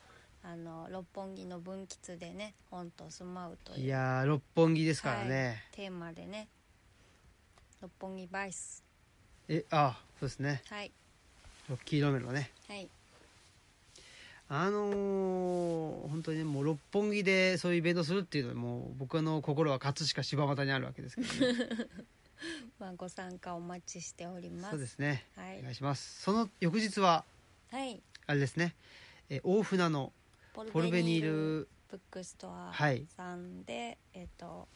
[0.43, 3.85] あの六本木の分岐でね本と住まうという。
[3.85, 5.63] いやー六本木ですからね。
[5.71, 6.47] テーマでね。
[7.81, 8.83] 六本木バイス。
[9.47, 10.61] えあそうですね。
[10.69, 10.91] はい。
[11.69, 12.51] ロッキーロメロね。
[12.67, 12.89] はい。
[14.49, 21.69] あのー本当にねもう六本木でそういうイベントするっていうのはもう僕の心は葛飾柴又にあるわけですけど、ね、
[22.79, 24.71] まあご参加お待ちしております。
[24.71, 25.25] そうですね。
[25.35, 25.59] はい。
[25.59, 26.21] お願いします。
[26.21, 27.23] その翌日は
[27.71, 28.01] はい。
[28.25, 28.75] あれですね。
[29.29, 30.11] えー大船の
[30.53, 34.67] ポポルベニールブックストアはいさんで、えっ、と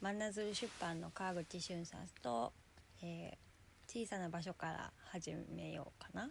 [0.00, 2.52] 真鶴出版の川口俊さんと、
[3.02, 3.48] えー
[3.88, 6.28] 小さな場所から始めようかな。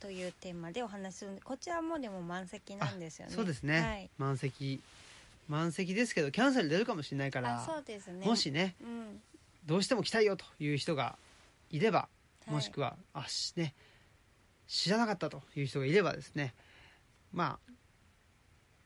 [0.00, 3.34] というテーマでお話しするんでこちらもでも満席なんですよね。
[3.34, 4.10] そうですね、はい。
[4.18, 4.80] 満席。
[5.48, 8.26] 満席ですけどキャンセル出るかもしれないかあらそうですね。
[8.26, 9.20] もしねうん。
[9.64, 11.16] どうしても来たいよという人が
[11.70, 12.08] いれば、は
[12.48, 12.50] い。
[12.50, 13.74] もしくはあしね
[14.66, 16.52] 知らなかったという人がいればですね
[17.32, 17.72] まあ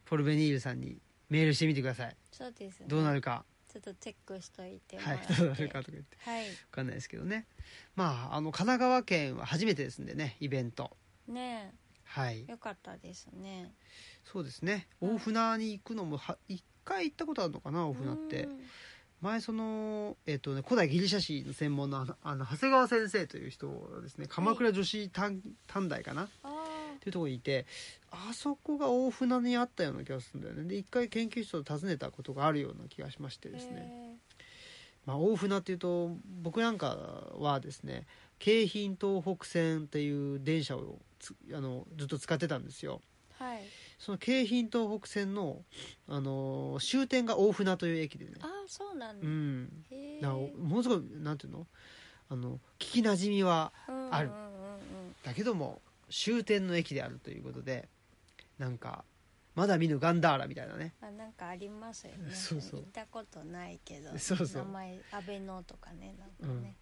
[0.05, 2.16] ポルベニールさんにメールしてみてください。
[2.31, 2.87] そうですね。
[2.88, 4.96] どうなるか、ちょっとチェックしといて。
[4.96, 6.18] もはいどうなるかとか言って。
[6.18, 6.44] はい。
[6.44, 7.46] 分かんないですけどね。
[7.96, 10.96] まああの神奈川県は初めてですんでねイベント。
[11.28, 11.74] ね
[12.05, 12.44] はい。
[12.46, 13.72] えよかったですね。
[14.24, 14.88] そうですね。
[15.00, 15.11] はい。
[15.12, 18.44] 大船に行くのもは一回行ったことあるのかな大船って。
[18.44, 18.61] うん。
[19.22, 24.26] 前その、えっとね、古代ギリシャ史の専門のあの長谷川先生という人がですね。
[24.28, 26.62] 鎌倉女子短短大かな、あ
[27.02, 27.66] っていうところにいて
[28.12, 30.62] あそこが大船にあったような気がするんだよね。
[30.68, 34.16] で一回研究室を訪ねたことがあるような気がしましてーですね、へ
[35.04, 36.12] まあ、大船っていうと
[36.42, 36.96] 僕なんか
[37.38, 38.06] はですね
[38.38, 43.02] 京浜東北線っていう電車をつあのずっと使ってたんですよ。
[43.40, 43.62] ーはい。
[43.98, 45.62] その京浜東北線の、
[46.08, 48.32] あの終点が大船という駅でね。
[48.40, 49.72] あそうなんだ、うん。
[50.58, 51.66] ものすごいなんていうの？
[52.28, 53.72] あの聞きなじみは
[54.10, 54.28] ある。
[54.28, 54.80] うんうんうんうん。
[55.24, 55.80] だけども
[56.12, 57.88] 終点の駅であるということで
[58.59, 59.05] なんか
[59.55, 60.94] まだ見ぬガンダーラみたいなね。
[61.03, 62.35] あなんかありますよね。
[62.35, 62.81] そうそう。
[62.81, 64.64] 行ったことないけどそうそう。
[64.64, 66.75] 名前安倍のとかねなんかね、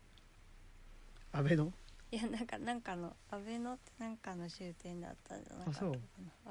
[1.33, 1.73] 安倍の？
[2.13, 5.93] いやなんかなんかの安倍のってなんかの終点だったんじゃなかったかな。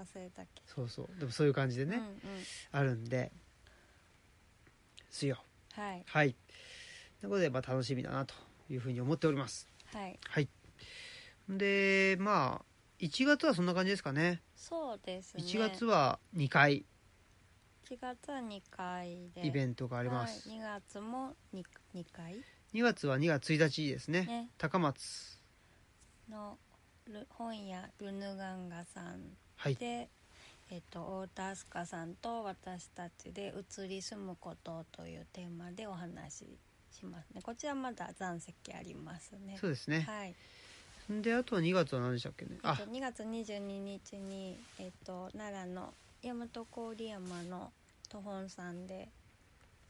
[0.02, 0.62] 忘れたっけ。
[0.66, 1.20] そうそう。
[1.20, 2.18] でもそういう感じでね、うんうん。
[2.72, 3.32] あるんで。
[5.12, 5.38] すよ。
[5.74, 6.04] はい。
[6.06, 6.36] はい。
[7.20, 8.36] ということでまあ楽しみだなと
[8.70, 9.68] いうふうに思っております。
[9.94, 10.20] はい。
[10.30, 10.48] はい。
[11.50, 12.69] でまあ
[13.00, 14.42] 1月はそんな感じですかね。
[14.56, 15.44] そうですね。
[15.44, 16.86] 1月は2回。
[17.90, 19.48] 1月は2回で。
[19.48, 21.64] イベントがあります、はい、2月も 2,
[21.96, 22.36] 2回。
[22.74, 24.26] 2月は2月1日ですね。
[24.26, 24.50] ね。
[24.58, 25.40] 高松。
[26.30, 26.58] の
[27.08, 29.76] ル本屋ルヌガンガさんはい。
[29.76, 30.10] で、
[30.70, 36.60] えっと太田明日香さんと私たちで「移り住むこと」というテーマでお話し
[36.92, 37.42] しますね。
[37.42, 39.58] こちらまだ残席ありますね。
[39.58, 40.02] そうですね。
[40.02, 40.36] はい
[41.10, 42.60] であとは2月は何でしたっけね？
[42.62, 47.72] あと、2月22日に、えっと、奈良の大和郡山の
[48.10, 49.10] 都本さんで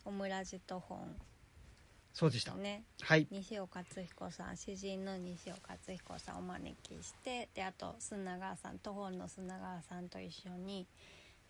[0.05, 1.15] オムラジ都本
[2.13, 2.53] そうでした。
[2.55, 2.83] ね。
[3.01, 3.27] はい。
[3.31, 10.87] 西尾勝彦さん詩人の西尾勝彦さんをお招きしてであと砂川さん都本の砂川さんと一緒に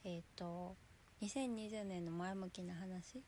[0.04, 0.76] えっ、と
[1.22, 3.22] 2020年の前向きな話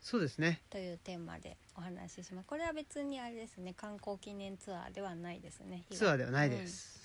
[0.00, 0.60] そうですね。
[0.70, 2.48] というテーマでお話しします。
[2.48, 3.74] これは別にあれですね。
[3.74, 5.84] 観光記念ツアーではないですね。
[5.92, 7.00] ツアーではないです、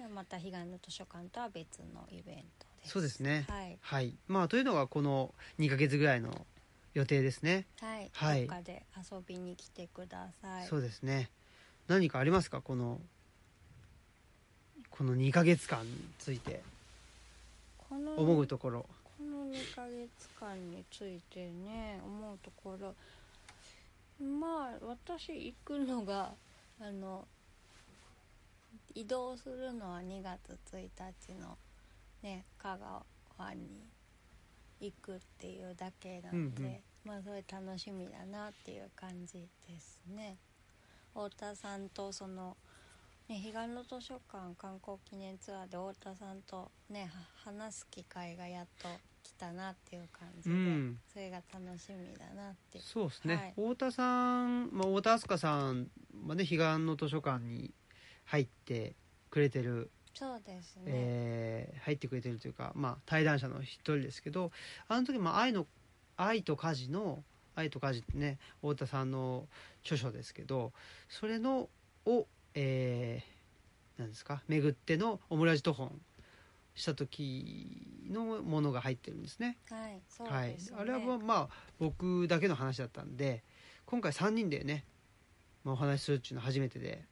[0.00, 0.14] うん。
[0.14, 2.90] また彼岸の図書館とは別のイベントです。
[2.90, 3.44] そうですね。
[3.48, 3.78] はい。
[3.80, 4.14] はい。
[4.28, 6.46] まあというのがこの2ヶ月ぐらいの
[6.94, 8.46] 予定ですね、はい、はい。
[8.46, 10.66] どっかで遊びに来てください。
[10.66, 11.28] そうですね。
[11.88, 12.60] 何かありますか？
[12.62, 13.00] この
[14.90, 16.62] この2ヶ月間について。
[18.16, 18.86] 思うところ
[19.22, 22.94] この2ヶ月間についてね思うところ。
[24.20, 26.32] まあ私行くのが
[26.80, 27.26] あの
[28.94, 30.88] 移動するのは2月1
[31.28, 31.56] 日の
[32.22, 32.78] ね香
[33.38, 33.84] 川に
[34.80, 36.80] 行くっていうだけなんで、うんうん。
[37.04, 40.36] まあそれ楽しみだなっていう感じですね。
[41.14, 42.56] 太田さんとその
[43.28, 48.88] ね、彼岸の図書館観光記念ツアーで太田さんとねは話す機会がやっと
[49.22, 50.98] 来たなっていう感じで、うん。
[51.12, 53.52] それが楽しみだなってそうですね、はい。
[53.56, 55.90] 太田さん、まあ、太田明日香さん
[56.26, 57.72] はね彼岸の図書館に
[58.24, 58.94] 入って
[59.30, 64.52] くれてる、そうですね、えー入ってくれてるというか、まあ、対談者の一人ですけど
[64.88, 65.66] あの時、まあ、愛の
[66.16, 67.24] 愛と家事の
[67.56, 69.48] 「愛と家事」ってね太田さんの
[69.82, 70.72] 著書ですけど
[71.08, 71.68] それの
[72.06, 74.42] を、えーなんですか？
[74.48, 76.00] 巡ってのオムラジト本
[76.74, 79.58] した時のものが入ってるんですね。
[79.70, 81.48] はいそうはいです、ね、あれはまあまあ
[81.78, 83.42] 僕だけの話だったんで
[83.86, 84.84] 今回3人でね、
[85.64, 87.04] まあ、お話しするっていうのは初めてで。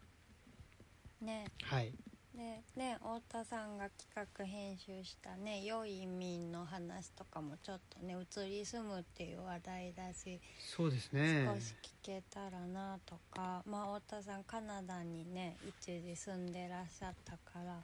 [1.20, 1.44] ね。
[1.62, 1.92] はい。
[2.40, 10.40] でね太田さんが企画編集したね良い移民の話とかもちょっとね移り住むっていう話題だし
[10.74, 11.46] そうですね。
[11.54, 17.76] 少し聞けたらなとか、まあ太田さんカナダにね一時住んでらっしゃったから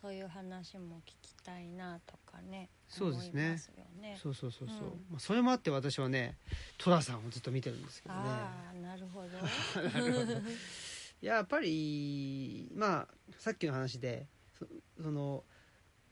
[0.00, 3.58] そういう話も聞きたいなとかねそうですね。
[4.00, 4.18] ね。
[4.22, 6.36] そうそうそうそう、うんまあ、それもあって私はね
[6.78, 8.20] 寅さんをずっと見てるんですけどね。
[8.24, 9.28] ああなるほど。
[9.82, 10.32] なるほど。
[11.20, 14.26] いややっぱりまあさっきの話で
[14.58, 14.66] そ
[15.02, 15.44] その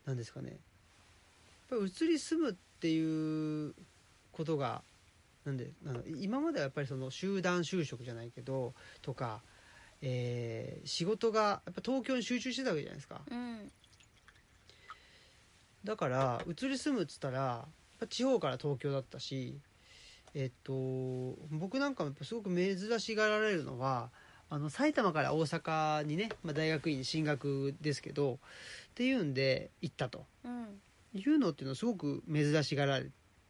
[0.04, 0.50] 何ですかね。
[0.50, 0.58] やっ
[1.68, 3.74] ぱり移り住むっていう
[4.32, 4.82] ことが
[5.44, 5.70] なんで
[6.20, 9.42] 今まではやっぱりその集団就職じゃないけどとか、
[10.02, 13.20] えー仕事がやっぱ東京に集中してたわけじゃないですか。
[13.30, 13.70] うん。
[15.84, 19.60] だから移り住むっつったらやっぱ地方から東京だったし
[20.34, 20.72] えっと
[21.50, 24.10] 僕なんかもやっぱすごく珍しがられるのは
[24.50, 28.38] あの埼玉から大阪にね、まあ、大学院に進学ですけどっ
[28.94, 30.24] ていうんで行ったと。
[30.44, 30.80] うん。
[31.14, 33.06] いうのっていうのはすごく珍しがられ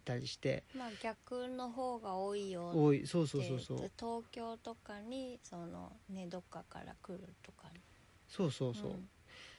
[0.07, 0.65] たりして。
[0.75, 3.07] まあ逆の方が多いよ多い。
[3.07, 3.79] そうそうでそうそう。
[3.79, 7.67] で東京とかにそのねどっかから来るとか。
[8.29, 9.09] そうそうそう、うん。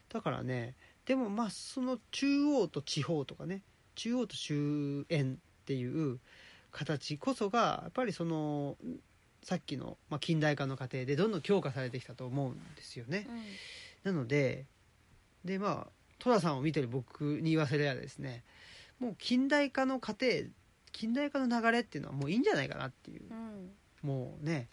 [0.09, 0.75] だからね
[1.05, 3.61] でもまあその中央と地方とかね
[3.95, 4.55] 中央と終
[5.09, 6.19] 焉っていう
[6.71, 8.77] 形こそがやっぱりその
[9.43, 13.27] さっきの、まあ、近代化の過程でどんどん強化されてきたと思うんですよね。
[14.03, 14.65] なので
[15.45, 18.43] でまあ寅さんを見てる僕に言わせればですね
[18.99, 20.27] もう近代化の過程
[20.91, 23.21] 近代化の流れっていうのはもういいんじゃないかなっていう。
[23.29, 23.71] うん、
[24.01, 24.67] もうね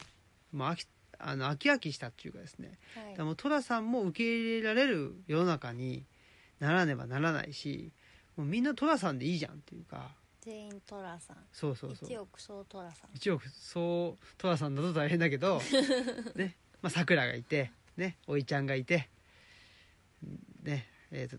[0.52, 0.86] もう飽き
[1.18, 2.78] あの飽き飽きしたっていうかですね。
[3.16, 3.36] はい。
[3.36, 6.06] 寅さんも受け入れられる世の中に
[6.60, 7.92] ならねばならないし
[8.36, 10.12] もうみんな寅さんでいいじゃんっていうか。
[10.40, 11.36] 全員トラさん。
[11.52, 12.08] そうそうそう。
[12.08, 13.10] 一億総トラさん。
[13.14, 15.60] 一応そう寅さんだと大変だけど
[16.36, 19.08] ねまあさくらがいてねおいちゃんがいて
[20.62, 21.36] ねえっ、と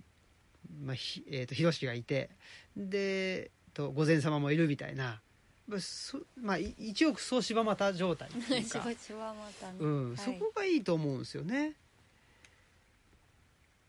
[0.81, 2.29] まあひ,、えー、とひろしがいて
[2.77, 5.21] でと御前様もいるみたいな。
[5.67, 8.79] まあそまあい一億総柴又状態っていう仕か
[9.87, 10.17] ん、はい。
[10.17, 11.73] そこがいいと思うんですよね。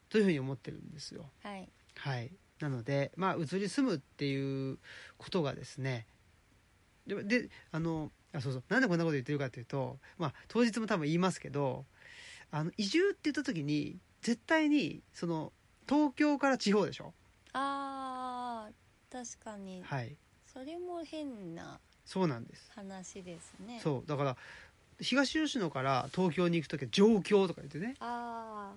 [0.08, 1.30] というふうに思ってるんですよ。
[1.42, 1.68] はい。
[1.96, 2.30] はい、
[2.60, 4.78] なので、まあ、移り住むっていう
[5.18, 6.06] ことがですね。
[7.06, 8.64] でであのあそうそう。
[8.68, 11.84] なんでこんなこと言ってるかというと、まあ、当日も多分言いますけど
[12.50, 15.52] あの移住って言った時に絶対にその
[15.88, 17.12] 東京から地方でしょ？
[17.52, 17.85] あー
[19.24, 19.82] 確かに。
[19.82, 20.14] はい、
[20.52, 22.70] それも変なそうなんです。
[22.74, 23.80] 話ですね。
[23.82, 24.36] そうだから
[25.00, 27.94] 東吉野から東京に行く時は上京とか言ってね。
[28.00, 28.72] あ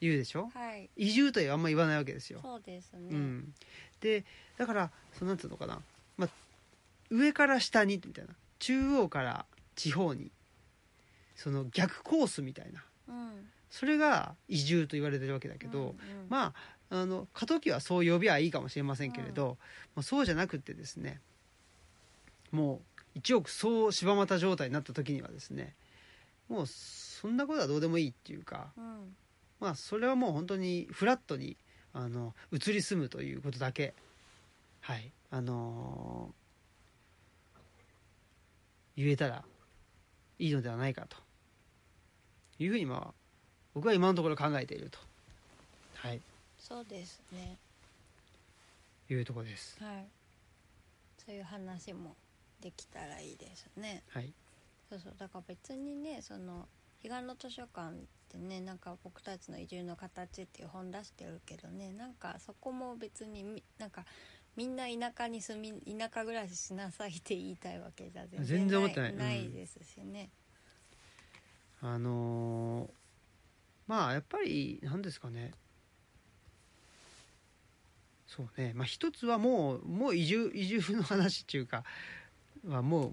[0.00, 0.50] 言うでしょ？
[0.54, 0.88] あはい。
[0.96, 2.38] 移住とはあんま言わないわけですよ。
[2.42, 3.54] そうですね、うん、
[4.00, 4.24] で
[4.56, 5.80] だからそのなんていうのかな、
[6.16, 6.28] まあ、
[7.10, 8.34] 上から下にみたいな。
[8.60, 9.44] 中央から
[9.74, 10.30] 地方に
[11.36, 12.84] その逆コースみたいな。
[13.08, 13.48] うん。
[13.70, 15.94] それが移住と言われてるわけだけど、うんうん。
[16.28, 16.54] まあ
[16.90, 19.58] あの過渡期はそう呼びはいいかもしれませんけれど、
[19.94, 21.20] もうそうじゃなくてですね
[22.50, 25.74] もう一億総柴又状態になった時にはですね
[26.48, 29.16] もうそんなことはどうでもいいっていうかうん。
[29.60, 31.56] まあそれはもう本当にフラットに
[31.92, 33.92] あの移り住むということだけ
[34.80, 36.38] はいあのー
[38.96, 39.44] 言えたら
[40.40, 41.16] いいのではないかと。
[42.58, 43.14] いうふうにまあ
[43.72, 44.98] 僕は今のところ考えていると。
[45.94, 46.20] はい
[46.68, 47.56] そうですね。
[49.08, 49.82] いうところです。
[49.82, 50.06] はい。
[51.24, 52.14] そういう話も
[52.60, 54.02] できたらいいですね。
[54.10, 54.34] はい。
[54.90, 55.14] そうそう。
[55.18, 56.68] だから別にねその
[57.02, 57.94] 彼岸の図書館っ
[58.30, 64.04] てねなんか僕たちの移住の形っていう本出してるけどねなんかそこも別にみなんか
[64.54, 69.12] みんな田舎に住み田舎暮らししなさいって言いたいわけじゃ全然全然思ってない。
[69.12, 69.18] うん。
[69.18, 70.28] ないですしね、
[71.80, 72.88] あのー
[73.86, 75.52] まあやっぱり何ですかね
[78.28, 78.72] そうね。
[78.74, 81.82] まあ一つはもうもう移住移住の話っていうか
[82.66, 83.12] はも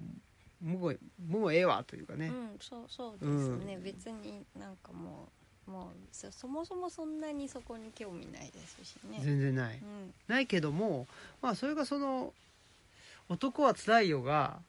[0.62, 5.30] うもうもうええわというかね、うんそうそうですね、別になんかも
[5.68, 9.20] うもうそそもそもそんなにそこに興味ないですしね。
[9.22, 10.14] 全然ない、うん。
[10.28, 11.08] ないけども
[11.42, 12.34] まあそれがその
[13.30, 14.60] 「男はつらいよ」が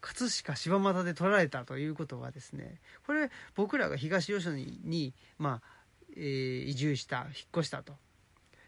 [0.00, 5.68] 葛飾柴又で撮られたということはですねこれ僕らが東吉野にに、まあ
[6.16, 7.94] えー移住した引っ越したと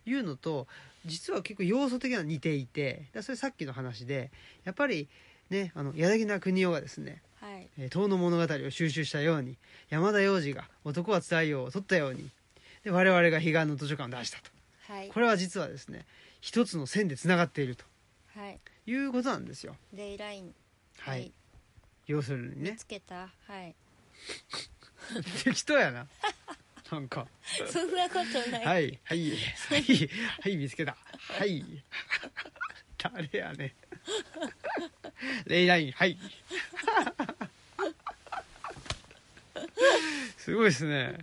[0.07, 0.67] いうのと
[1.07, 4.31] 実は結構要素的には似ていてだそれさっきの話で
[4.65, 5.09] やっぱり
[5.51, 7.69] ねあの柳名邦夫がですねはい。
[7.79, 9.57] えー遠の物語を収集したように
[9.91, 12.31] 山田洋次が「男はつらいよ」を撮ったように
[12.85, 14.51] で我々が彼岸の図書館を出したと。
[14.89, 15.09] はい。
[15.09, 16.07] これは実はですね
[16.41, 17.85] 一つの線でつながっていると。
[18.35, 18.61] はい。
[18.87, 19.77] いうことなんですよ。
[19.93, 20.55] デイライン
[20.99, 21.33] はい、
[22.07, 22.77] 要するにね。
[22.79, 23.31] つけた。
[23.47, 23.75] はい。
[25.45, 26.07] 適当やな
[26.91, 27.27] なんか。
[27.71, 30.11] そんなことない、はいはいはい
[30.43, 30.97] はい見つけた。
[31.19, 31.65] はい。
[32.99, 33.75] 誰やね
[35.47, 36.19] レイラインはい。
[40.39, 41.19] すごいですね。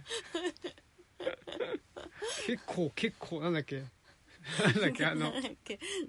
[2.46, 3.84] 結構結構なんだっけ。
[4.64, 5.32] なんだっけあの。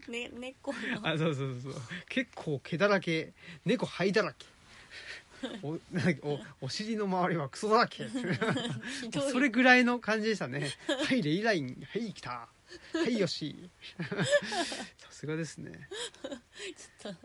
[0.08, 0.78] ね猫の。
[1.08, 1.74] あそうそうそう
[2.08, 3.32] 結構毛だらけ。
[3.64, 4.46] 猫灰だらけ
[5.62, 8.06] おなんだっけおお尻の周りはクソだらけ。
[9.30, 10.70] それぐらいの感じでしたね。
[10.86, 12.30] はいレイラインはい来た。
[12.30, 12.48] は
[13.06, 13.70] いよし。
[14.98, 15.88] さすがですね。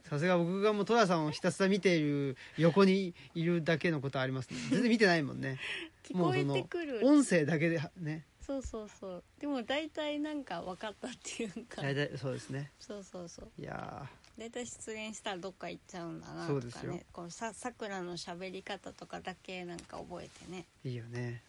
[0.09, 4.57] さすが僕がもう戸田さんをひたすら見ている横にいるだけのことはありますね。
[4.69, 5.59] 全然見てないもんね。
[6.03, 7.05] と 聞こえてくる。
[7.05, 8.89] 音声だけでねそうそう。
[8.89, 11.81] そうでも大体なんか分かったっていうか。
[11.81, 12.71] 大体そうですね。
[12.79, 13.51] そうそうそう。
[13.57, 17.05] いや大体出現したらどっか行っちゃうんだなとかね。
[17.11, 20.65] こうささくらの喋り方とかだけなんか覚えてね。
[20.85, 21.41] ーいいよね。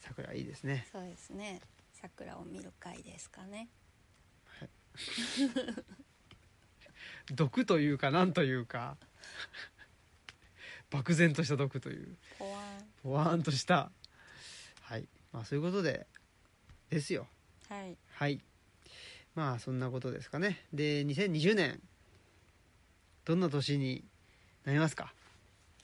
[0.00, 0.86] 桜いいですね。
[0.92, 1.62] そうですね。
[1.94, 3.68] 桜を見る会ですかね。
[7.34, 8.98] 毒というかなんというか。
[10.90, 12.18] 漠然とした毒という。
[12.38, 12.92] ポワン。
[13.02, 13.90] ぽわーんとした。
[14.82, 15.08] はい。
[15.32, 16.06] まあそういうことで
[16.90, 17.26] ですよ。
[17.68, 17.96] はい。
[18.10, 18.42] はい
[19.36, 20.64] まあそんなことですかね。
[20.72, 21.80] で2020年
[23.24, 24.04] どんな年に
[24.64, 25.12] なりますか？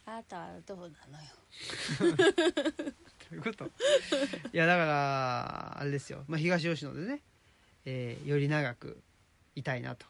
[0.07, 2.17] あなたはどうなのよ。
[3.29, 3.67] ということ？
[3.67, 3.69] い
[4.53, 7.21] やだからあれですよ、まあ、東吉野でね、
[7.85, 9.01] えーより長く
[9.55, 10.07] いたいなと。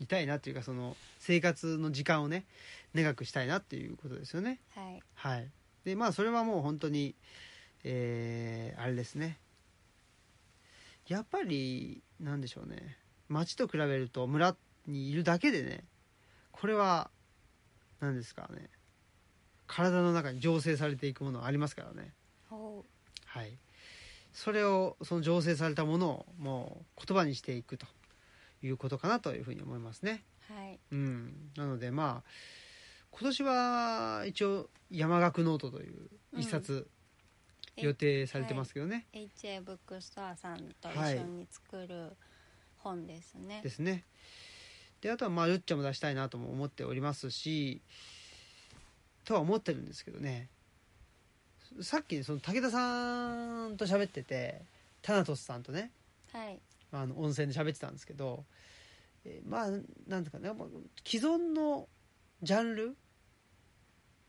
[0.00, 2.44] いたいなっていうかその生活の時間をね
[2.92, 4.58] 長くしたいなっていうことですよね。
[4.74, 5.02] はい。
[5.14, 5.48] はい。
[5.84, 7.14] でまあそれはもう本当に
[7.84, 9.38] えーあれですね
[11.08, 12.96] やっぱりなんでしょうね。
[13.28, 15.84] 町と比べると村にいるだけでね
[16.50, 17.10] これは
[18.00, 18.68] 何ですかね。
[19.66, 22.12] 体の中に醸成されていくものありますからね。
[22.50, 22.84] ほ
[23.26, 23.58] はい。
[24.32, 27.86] それをその醸成されたものをもう言葉にしていくと
[28.62, 30.24] いうことかなというふうに思いますね。
[30.50, 30.78] うはい。
[30.90, 31.50] うん。
[31.56, 32.30] なのでまあ
[33.10, 37.01] 今年は一応山岳ノートという一冊え
[37.76, 42.12] 予定されてますけどね、HA ブックストアさんと一緒に作る
[42.78, 44.04] 本ですね、ですね。
[45.00, 47.82] であとはまあよっちゃんも出したいなとも思っておりますし
[49.24, 50.48] とは思ってるんですけどね。
[51.80, 54.62] さっきねその武田さんと喋ってて
[55.00, 55.90] タナトスさんとね
[56.32, 56.60] はい。
[56.92, 58.44] あの温泉で喋ってたんですけど、
[59.24, 59.70] えーまあ
[60.06, 60.50] なんていうかね
[61.04, 61.88] 既存の
[62.42, 62.96] ジャンル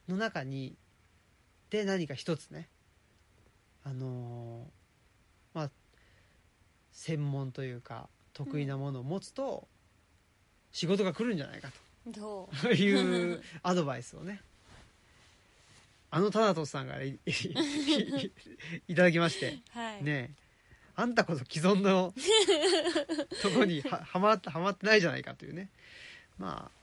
[0.08, 0.76] の中に
[1.70, 2.70] で何か一つね
[3.84, 5.70] あのーまあ
[6.92, 9.68] 専門というか得意なものを持つと
[10.72, 11.70] 仕事が来るんじゃないか
[12.08, 12.58] どう？
[12.62, 14.42] と いうアドバイスをね。
[16.12, 17.18] あのタナトスさんから い
[18.96, 19.58] ただきまして。
[19.72, 20.44] はい、ねえ。
[20.96, 22.14] あんたこそ既存の
[23.42, 25.70] とこには はまってはまってないじゃないかというね。
[26.38, 26.78] まあ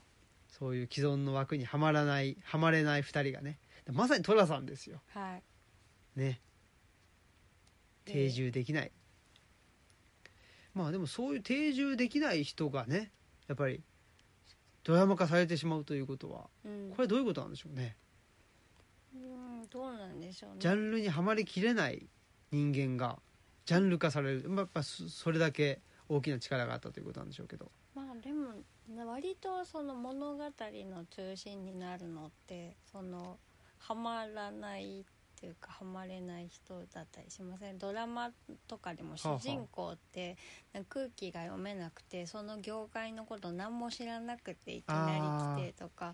[0.49, 3.57] そういう既存の枠にはまらないはまれない2人がね。
[3.91, 5.01] まさに寅さんですよ。
[5.13, 5.43] はい。
[6.19, 6.41] ね
[8.05, 8.91] 定住できない、
[10.73, 13.11] まあでもそういう定住できない人がね
[13.47, 13.81] やっぱり
[14.83, 16.93] ドラマ化されてしまうということはうん。
[16.95, 17.95] これどういうことなんでしょうね。
[19.13, 20.55] うんどうなんでしょうね。
[20.59, 22.07] ジャンルにはまりきれない
[22.51, 23.19] 人間が
[23.65, 24.49] ジャンル化される。
[24.49, 27.71] まあやっぱそそれだけ大きな力があったということなんでしょうけど。
[27.93, 28.55] まあでも
[29.05, 33.37] 割とその物語の中心になるのってその
[33.77, 35.05] ハマらない
[35.41, 37.79] っていうかハマれない人だったりしません？
[37.79, 38.29] ドラマ
[38.67, 40.37] とかでも主人公って
[40.87, 46.13] 空気が読めなくてその業界のこと何も知らなくていきなり来てとか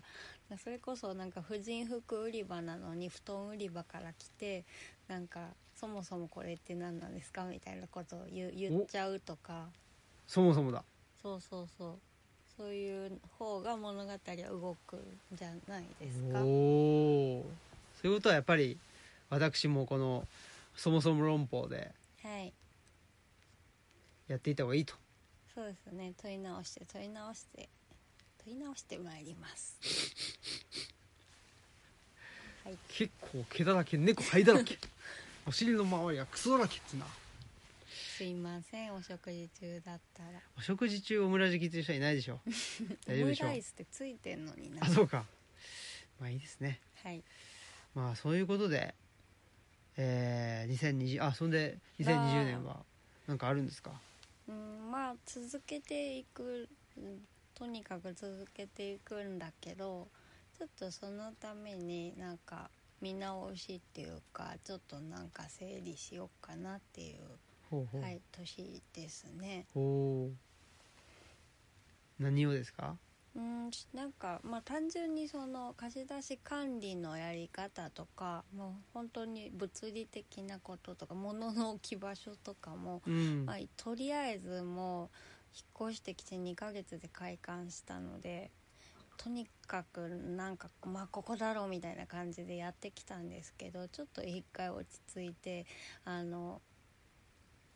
[0.64, 4.64] それこそなんか婦人服売り場なのに布団売り場から来て
[5.08, 5.40] なんか
[5.76, 9.66] そもそもこれって何なんですかみたいなことを言う言っちゃうとか。
[10.26, 10.82] そもそもだ。
[11.22, 11.98] そうそうそう。
[12.56, 14.18] そういう方が物語は
[14.50, 15.00] 動くん
[15.36, 16.40] じゃないですか？
[16.40, 17.46] おお
[18.00, 18.76] そういうことはやっぱり
[19.30, 20.26] 私もこの
[20.76, 22.52] そもそも論法ではい。
[24.28, 24.94] やっていった方がいいと。
[25.54, 26.12] そうですね。
[26.20, 27.68] 問い直して問い直して
[28.44, 29.76] 問い直してまいります。
[32.64, 32.78] はい。
[32.88, 34.78] 結構毛だらけ猫灰だらけ。
[35.46, 37.06] お尻の周りがクソだらけっつうな。
[37.88, 38.94] すいません。
[38.94, 40.40] お食事中だったら。
[40.56, 42.34] お食事中オムラジ聞いてる人はいないでしょ。
[42.34, 42.40] オ
[43.06, 43.44] 大丈夫でしょ。
[43.44, 44.84] うムライスってついてんのにな。
[44.84, 45.24] あそうか。
[46.20, 46.80] まあいいですね。
[47.02, 47.22] はい。
[47.94, 48.94] まあそういうことで
[50.00, 52.76] えー、2020あそんで2020年は
[53.26, 53.90] なんかあるんですか？
[54.48, 57.18] うんまあ続けていくうん
[57.54, 60.06] とにかく続けていくんだけど
[60.56, 62.70] ちょっとそのためになんか
[63.00, 67.18] 見直しっていうかちょっとなんか整理しようかなっていう、
[67.70, 69.66] ほうほう、はい、年ですね。
[69.74, 72.22] ほう。
[72.22, 72.96] 何をですか？
[73.38, 85.08] うんなんかまあ単純にその貸し出し管理のやり方とかもう本当に物理的なこととか物の置き場所とかもうん、まあ、とりあえずもう
[85.54, 88.50] 引っ越してきて2ヶ月で開館したので
[89.16, 95.64] とにかくなんかまあここだろうみたいな感じでやってきたんですけどちょっと一回落ち着いて
[96.04, 96.60] あの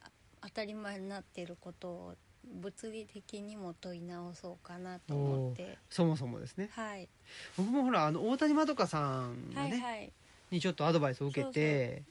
[0.01, 0.11] あ
[0.41, 5.78] 当たり前になっていることを物理的にも問い直そうかなと思って。
[5.90, 6.70] そもそもですね。
[6.72, 7.09] はい。
[7.57, 10.12] 僕もほらあの大谷まどかさんがね、はいはい。
[10.51, 12.03] にちょっとアドバイスを受けて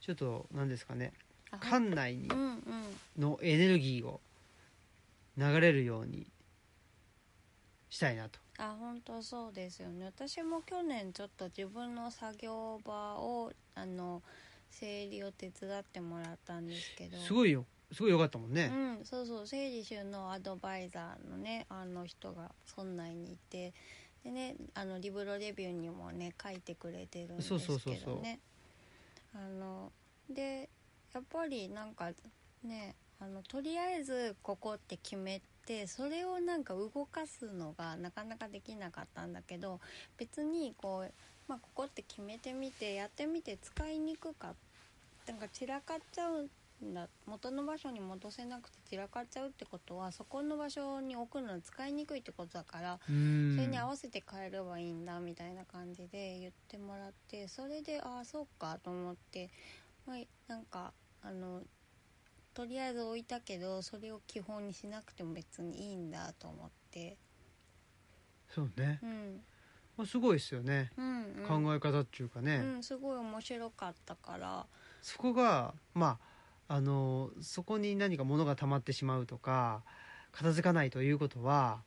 [0.00, 1.12] ちょっと何ですかね
[1.50, 2.28] あ館内に
[3.18, 4.20] のエネルギーを
[5.36, 6.26] 流れるように
[7.88, 8.38] したいなと。
[8.58, 10.04] あ本当そうですよね。
[10.04, 14.20] 私も去年ちょっと自分の作業場をあの
[14.70, 17.16] 整理を手伝ってもらったんですけど。
[17.18, 23.72] すごいよすごい良かったもんね、うん、そうそう整理収納アドバイザーのねあの人が村内にいて
[24.24, 27.64] でねあのリブロレビューにもね書いてくれてるんですけどね。
[27.66, 28.22] そうそうそう
[29.34, 29.92] あの
[30.30, 30.68] で
[31.14, 32.10] やっぱりなんか
[32.64, 39.80] ねあのとりあえずここって決めてそれをなんか動かすのがなかなかできなかったんだけど
[40.16, 41.12] 別にこう、
[41.48, 44.54] まあ、ここって決めてみてやってみて使いにくか
[45.26, 46.48] なんか散らかっちゃうん
[46.82, 53.54] だ元の場所に戻せなくて散らかっちゃうってことはそこの場所に置くのは使いにくいってことだからうん。
[53.56, 59.50] それに合わせて変えればいいんだみたいな感じで言ってもらってそれでああそうかと思って、
[60.06, 60.16] まあ、
[60.46, 61.62] なんかあの
[62.54, 67.16] とりあえず置いたけどそれを基本にしなくても別にいいんだと思って。
[68.48, 69.00] そうね。
[69.02, 69.40] うん。
[69.96, 74.66] まあすごいですよね、うん、うん、考え方っていうかね、うんすごい面白かったから。
[75.02, 76.27] そこがまあ
[76.68, 79.82] あのそこに何か物が溜まってしまうとか
[80.32, 81.82] 片付かないということは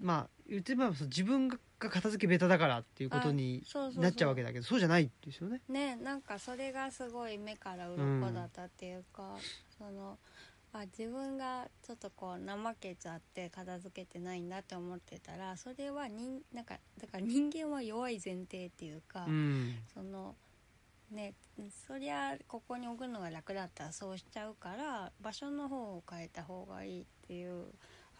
[0.00, 3.62] まあ言ってみれば自分が片付け下手だからっていうことに
[3.96, 5.60] なっちゃうわけだけどそうじゃないですよね。
[5.68, 9.36] ねなんかそれがすごい目から鱗だったっていうか、
[9.76, 10.18] その
[10.72, 20.34] あ自分がちょっとこう怠けちゃって片付けてないんだって思ってたらそれは人なんかだから人間は弱い前提っていうか、うん、その
[21.12, 21.34] ね
[21.86, 27.66] そりゃここに置くのが楽だったらそうしちゃうから場所の方を変えた方がいいっていう、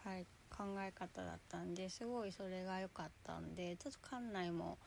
[0.03, 4.77] はい、考え方だったんですごいそれが良かったんでちょっと館内も、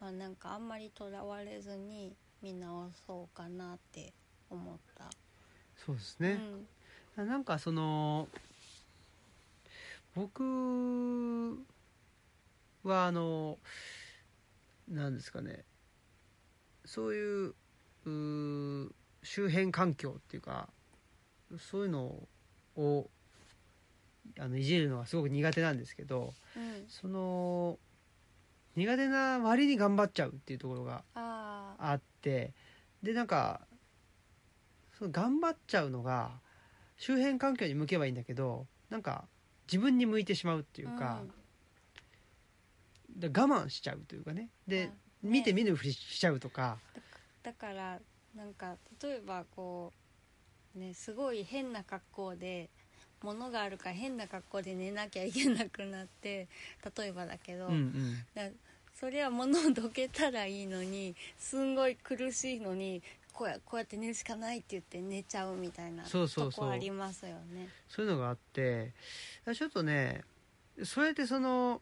[0.00, 4.12] まあ、なんかあんまりとらわれずに見直そうかなって
[4.48, 5.10] 思った。
[5.84, 6.30] そうですね。
[6.32, 8.28] うんなんかその
[10.14, 10.44] 僕
[12.84, 13.58] はあの
[14.88, 15.64] なんですかね
[16.88, 17.54] そういう
[19.22, 20.70] 周辺環境っていうか
[21.58, 22.26] そういうの
[22.76, 23.10] を
[24.38, 27.78] あのいじるのがすごく苦手なんですけどうん、その
[28.74, 32.54] 苦手な割に頑張っちゃうっていうところがあって
[33.02, 33.60] でなんか
[34.98, 36.30] その頑張っちゃうのが
[36.96, 39.26] 周辺環境に向けばいいんだけどなんか
[39.66, 41.20] 自分に向いてしまうっていうか,、
[43.14, 44.48] で我慢しちゃうというかね。
[44.66, 46.78] で、ね見て見ぬふりしちゃうとか、
[47.42, 47.98] だから
[48.36, 49.92] なんか例えばこ
[50.76, 52.68] うねすごい変な格好で
[53.22, 56.46] 物があるから変な格好で寝なきゃいけなくなって
[56.96, 58.42] 例えばだけど、うんうん、だ
[58.94, 63.02] それは物をどけたらいいのにすんごい苦しいのに
[63.32, 66.64] こうやこうやって寝るしかないって言って寝ちゃうみたいなそうそうそう。
[66.64, 67.68] とこありますよね。
[67.88, 68.92] そういうのがあって
[69.54, 70.22] ちょっとね
[70.84, 71.80] それでその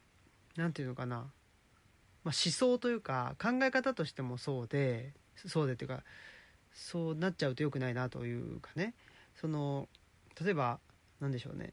[0.57, 1.26] なんていうのかな、
[2.27, 5.12] まあ、思想というか考え方としてもそうで
[5.47, 6.03] そうでっていうか
[6.74, 8.95] そうなっちゃうと良くないなというかね。
[9.41, 9.89] その
[10.43, 10.81] 例えば
[11.20, 11.72] なんでしょうね。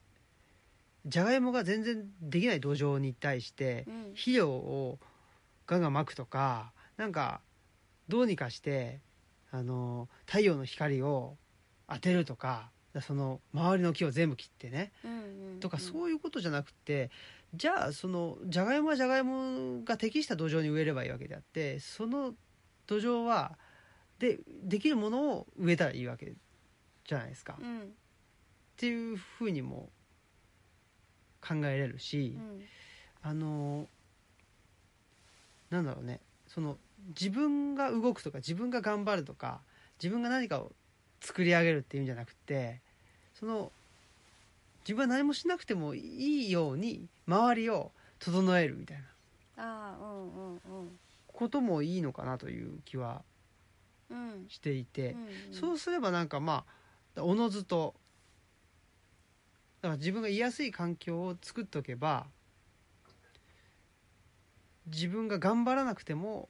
[1.08, 4.04] じゃがいもが全然できない土壌に対してうん。
[4.12, 5.00] 肥料を
[5.66, 7.42] ガンガンまくとかなんか
[8.08, 9.00] どうにかして
[9.50, 11.36] あの太陽の光を
[11.90, 12.70] 当てるとか
[13.02, 14.92] その周りの木を全部切ってね。
[15.62, 17.10] とかそういうことじゃなくて
[17.56, 22.34] じゃあそのじゃがいもはじゃがいもが適した土壌に植えればいいわけであってその
[22.88, 23.58] 土壌は
[24.20, 26.34] でできるものを植えたらいいわけ
[27.08, 27.94] じゃないですか、っうん。
[28.78, 29.90] ていうふうにも
[31.46, 32.64] 考えれるし、うん。
[33.22, 33.88] あの
[35.70, 36.20] なんだろうね。
[36.48, 36.78] その
[37.10, 39.62] 自分が動くとか自分が頑張るとか
[40.02, 40.72] 自分が何かを
[41.22, 42.82] 作り上げるっていうんじゃなくて
[43.34, 43.72] その
[44.84, 49.04] 自分は何もしなくてもいいように周りを整えるみたいな。
[49.56, 53.24] ああうんうんこともいいのかなという気は
[54.10, 55.16] うんうんしていて、
[55.50, 55.54] うん。
[55.54, 56.66] そうすればなんかま
[57.16, 57.96] あおのずと
[59.82, 62.26] だから自分が居やすい環境を作っておけば
[64.88, 66.50] 自分が頑張らなくても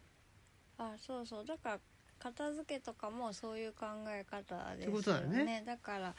[0.78, 1.46] あそうそう。
[1.46, 1.80] だから
[2.20, 5.64] 片付けとかもそういう考え方ですってことだよね。
[5.66, 6.16] だから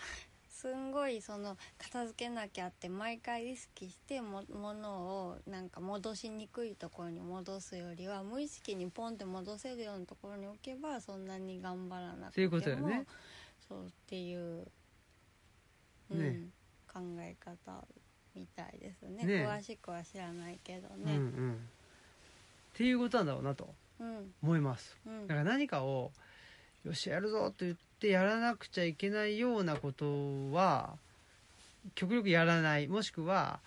[0.64, 13.04] すんごいその片付けなきゃって毎回意識しても物をなんか戻しにくいところに戻すよりは無意識にポンって戻せるようなところに置けばそんなに頑張らなくてもそういうことだよね。
[13.68, 14.66] そうっていう、
[16.10, 16.40] うんね。
[16.90, 17.84] 考え方
[18.34, 19.22] みたいですね。
[19.22, 19.46] ね。
[19.46, 21.52] 詳しくは知らないけどうんうねん。
[21.52, 21.56] っ
[22.72, 23.68] ていうことなんだろうなと
[24.00, 24.32] うん。
[24.42, 24.96] 思います。
[25.06, 25.26] うん。
[25.26, 26.10] だから何かを
[26.84, 30.96] よしやるぞと言ってやらなくちゃいけないようなことは
[31.94, 32.88] 極力やらない。
[32.88, 33.61] もしくは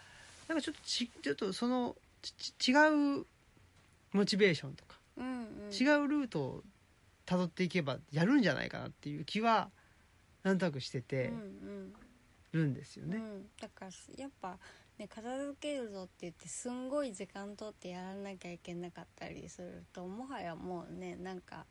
[0.48, 1.96] なんかちょっとちちょっとその
[2.68, 2.72] 違
[3.20, 3.26] う
[4.14, 5.74] モチベーションとかうんうん。
[5.74, 6.64] 違うルートを
[7.26, 9.70] たどっていけばやるんじゃないかなっていう気は
[10.44, 11.94] なんとなくしててうんうん。
[12.54, 13.18] るんですよね。
[13.18, 14.58] うん、だからやっぱ
[14.98, 21.66] ね片付けるぞって言ってすんごい時間取ってやらなきゃいけなかったりするともはやもうねなんか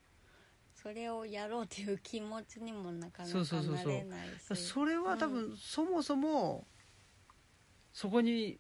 [0.83, 4.57] それをやろうっていう気持ちにもなかなかなれないし。
[4.57, 6.67] それは多分、そもそも
[7.93, 8.59] そこに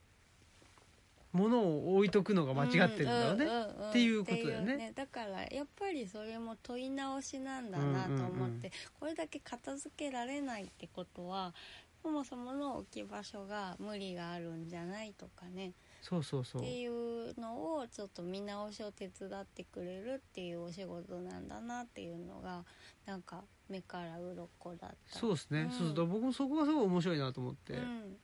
[1.33, 3.47] 物を置いとくのが間違ってるんだろうね。
[3.91, 4.75] っていうことだよね。
[4.75, 11.55] っていうだからやっぱりそれも問い直しなんだなと思って、これだけ片付けられないってことは
[12.03, 15.73] そもそもの置き場所が無理があるんじゃないとかね
[16.09, 16.63] そうそうそう。
[16.63, 22.65] っていうのをちょっと見直しを手伝ってくれるっていうお仕事なんだなっていうのが
[23.07, 25.19] なんか目から鱗だった。
[25.19, 25.71] そうですね、うん。
[25.71, 25.89] そうそう。
[25.89, 28.17] だから僕もそこがすごい面白いなと思って、うん。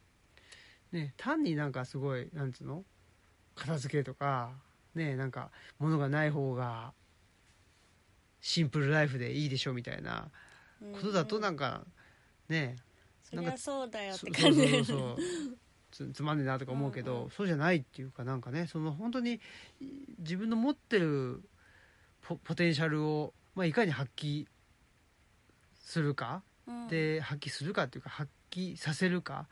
[0.93, 2.85] ね単になんかすごいなんつうの？
[3.57, 4.53] 片付けとか
[4.95, 6.93] ねなんか物がない方が
[8.41, 10.31] シンプルライフでいいでしょみたいな
[10.81, 11.85] うんことだとなんか
[12.49, 12.77] ね
[13.25, 15.17] そりゃそうだよっそてそうそう感じそうそう
[15.93, 17.31] つつまんねえなとか思うけど、うんうん。
[17.31, 19.39] そうじゃないっていうかなんかねその本当にい
[20.19, 21.43] 自分の持ってる
[22.23, 24.47] ポポテンシャルを、まあ、いかに発揮
[25.85, 26.89] するか、うん。
[26.89, 29.47] で発揮するかっていうか発揮させるか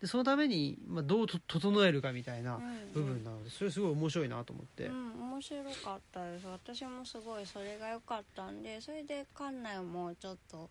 [0.00, 2.92] でそのために、まあ、どうと整えるかみたいなうん。
[2.92, 6.46] 部分なのでそれすごい面白いなと思って、うん、面白かったです。
[6.46, 10.70] 私もすごいそれが良かったんでそれで館内もちょっと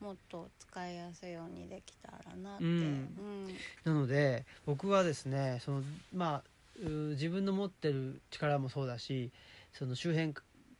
[0.00, 2.72] もっと使いやすいようにできたらなって、うん。
[2.74, 3.46] うん。
[3.84, 5.82] なので僕はですねその
[6.14, 6.42] まあ
[6.80, 9.32] う自分の持ってる力もそうだし
[9.72, 10.34] その周辺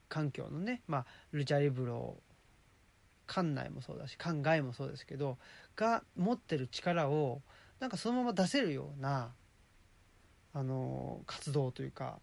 [0.08, 2.16] 環境のね、まあ、ルチャリブロ
[3.26, 5.36] 館内もそうだし館外もそうですけど
[5.76, 7.42] が持ってる力を
[7.80, 9.32] なんかそのまま出せるような
[10.54, 12.18] あの活動というか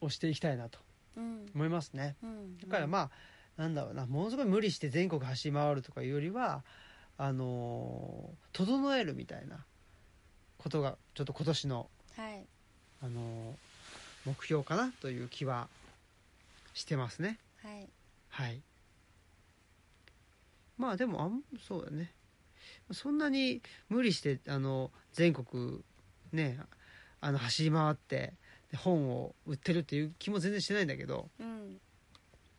[0.00, 0.78] をしていきたいなと
[1.16, 1.46] うん。
[1.54, 2.16] 思いますね。
[2.22, 2.58] うん。
[2.58, 3.10] だからまあ
[3.56, 6.62] なんだろうなものすごい無理して全国走り回るとかいうよりは
[7.18, 9.64] あのー整えるみたいな
[10.58, 12.44] ことがちょっと今年の、はい。
[13.02, 13.54] あのー
[14.24, 15.66] 目標かなという気は
[16.74, 17.38] してますね。
[17.62, 17.88] はい。
[18.30, 18.60] はい。
[20.78, 22.12] まあでもあんそうだね。
[22.92, 25.80] そんなに無理してあの全国
[26.32, 26.58] ね
[27.20, 28.32] あの走り回って
[28.70, 31.80] で本を売ってるっていう気も全然してないんだけどうん。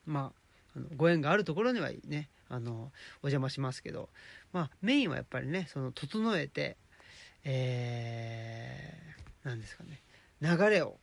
[0.05, 0.42] まあ
[0.75, 2.29] あのご縁があるところにはね。
[2.49, 2.91] あの
[3.23, 4.09] お邪魔しますけど、
[4.51, 6.77] まあ、メインはやっぱりねその整えて
[7.45, 10.01] えー、なんですかね。
[10.41, 10.97] 流れを。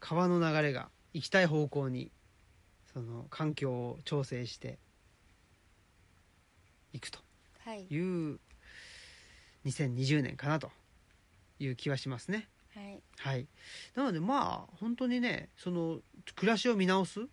[0.00, 2.10] 川の流れが行きたい方向に
[2.92, 4.78] その環境を調整して
[6.92, 7.20] いくと。
[7.64, 7.86] はい。
[7.88, 8.40] いう
[9.66, 10.70] 2020年かなと
[11.58, 12.48] いう気はしますね。
[12.74, 13.02] はい。
[13.18, 13.46] はい、
[13.94, 16.00] なのでまあ本当にねその
[16.36, 17.28] 暮らしを見直すうん。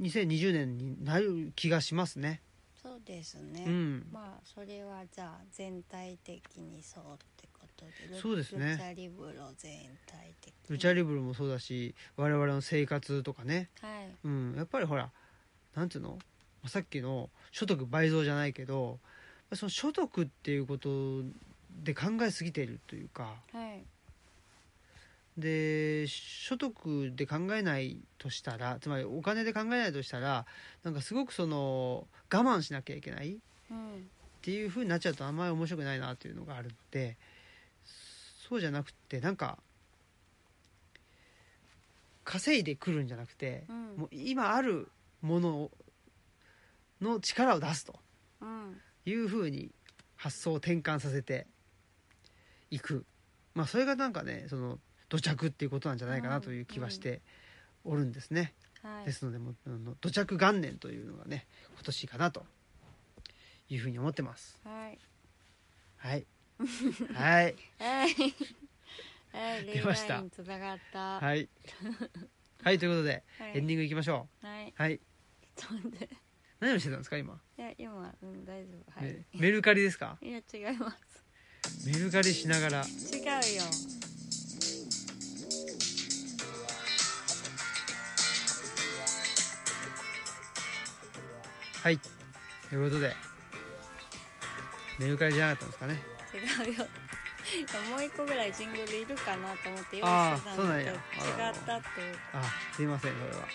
[0.00, 2.42] 2020年になる気がしますね。
[2.82, 8.14] そうですね、うん、まあそれはじゃあ全体的にそうってことで。
[8.14, 8.72] ルそうですね。
[8.72, 9.72] ルチャリブロ全
[10.06, 10.54] 体的に。
[10.70, 14.08] ルチャリブロもそうだし我々の生活とかね、はい。
[14.24, 15.10] うん、やっぱりほら
[15.74, 16.18] なんていうの？
[16.68, 18.98] さっきの所得倍増じゃないけど
[19.54, 21.22] その所得っていうこと
[21.82, 23.84] で考えすぎているというかはい。
[25.38, 30.46] で所得で考えないとしたらつまりお金で考えないとしたら
[30.82, 33.38] なんかすごくその我慢しなきゃいけない
[33.70, 33.96] うん。
[33.96, 33.98] っ
[34.42, 37.16] ていう風になっちゃうとあんまり面白くないなっていうのがあるので
[38.48, 39.58] そうじゃなくてなんか
[42.24, 43.96] 稼いでくるんじゃなくて、うん。
[43.96, 44.88] もう今ある
[45.22, 45.70] もの
[47.00, 47.94] の力を出すと
[48.40, 48.80] うん。
[49.04, 49.70] いう風に
[50.16, 51.46] 発想を転換させて
[52.76, 53.04] いく。
[53.54, 57.22] まあそれがなんかねその土着っていうことなんじゃないかなという気はして
[57.84, 59.06] おるんですね、はい。
[59.06, 62.44] ですのでもうあの土着元年というのがね今年かなと。
[63.68, 64.60] いうふうに思ってます。
[64.64, 64.98] はい。
[65.96, 66.26] はい。
[67.12, 67.56] はい。
[67.78, 68.14] はい。
[69.32, 70.22] はい 出ました。
[70.22, 71.48] ははい。
[72.62, 73.24] はいということで、
[73.54, 73.58] い。
[73.58, 75.00] エンディングいきましょはい、うはい。
[75.56, 76.16] ちょっと待って。
[76.60, 79.00] 何をしてたんですか今、いや今うん大丈夫。
[79.00, 80.16] はい、ねメルカリですか？
[80.22, 81.25] いや違います
[81.86, 82.82] メルカリしながら。
[82.82, 83.62] 違うよ。
[91.82, 91.98] はい。
[92.68, 93.14] ということで。
[94.98, 96.02] メルカリじゃなかったんですかね。
[96.66, 96.86] 違うよ。
[97.90, 100.98] もう一個ぐらいジングルいるかなと思って用意してたんだけど違っ
[101.64, 102.42] たっていうあ
[102.74, 103.48] すいませんそれは。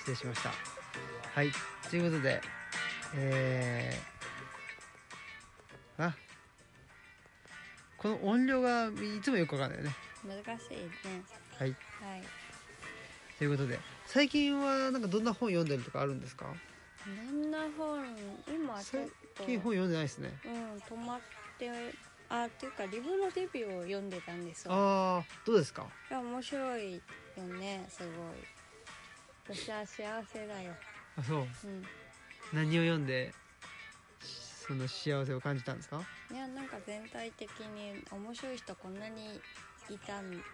[0.00, 0.52] 失礼しました。
[1.34, 1.50] はい。
[1.88, 2.40] ということで
[3.14, 4.19] えー、
[8.00, 9.94] この音量がいつもよくわかんないよね。
[10.24, 11.22] 難しいね。
[11.58, 11.68] はい。
[11.68, 12.22] はい。
[13.38, 16.46] ということで最近はなんかどんな本読んでるとかあるんですか？
[17.06, 18.02] どんな本？
[18.48, 19.10] 今ちょっと。
[19.36, 20.32] 最近本読んでないですね。
[20.46, 21.20] うん止まっ
[21.58, 21.70] て
[22.30, 24.72] あっていうかリブロデビューを読んでたんですよ。
[24.72, 25.86] ああどうですか？
[26.10, 27.00] いや面白いよ
[27.58, 29.56] ねすごい。
[29.56, 30.72] 私は幸せだよ。
[31.18, 31.38] あそう。
[31.40, 31.46] うん。
[32.52, 33.34] 何を読んで
[34.70, 36.00] その幸せを感じたんですか？
[36.30, 39.40] いやなんか全体的に面白い人こんなに
[39.90, 40.44] いたんだって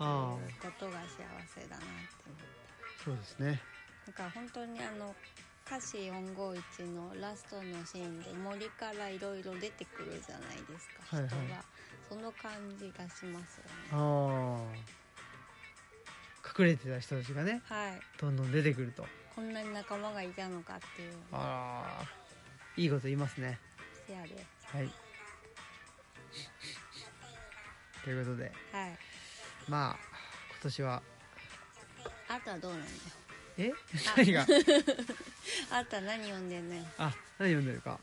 [0.00, 1.84] あいうことが幸せだなって
[2.26, 2.44] 思って
[3.04, 3.62] そうですね。
[4.06, 5.14] なんか本当にあの
[5.64, 11.30] 歌詞451のラストのシーンで森からいろいろ出てくるじゃないですか、はいはい。
[11.30, 11.64] 人が。
[12.08, 13.70] その感じがしますよね。
[13.92, 14.62] ああ。
[16.58, 18.00] 隠れてた人たちがねはい。
[18.18, 19.06] どんどん出てくると。
[19.36, 21.12] こんなに仲間がいたのかっていう。
[21.30, 22.17] ああ
[22.78, 23.58] いいこと言いますね。
[24.06, 24.28] せやで。
[24.72, 24.88] はい。
[28.04, 28.44] ということで。
[28.72, 28.98] はい。
[29.68, 29.96] まあ
[30.52, 31.02] 今年は。
[32.28, 32.92] あとはどうなんだよ。
[33.58, 33.72] え？
[34.16, 34.42] 何が？
[35.72, 36.84] あとは何読んでんのよ。
[36.98, 37.98] あ何読んでるか？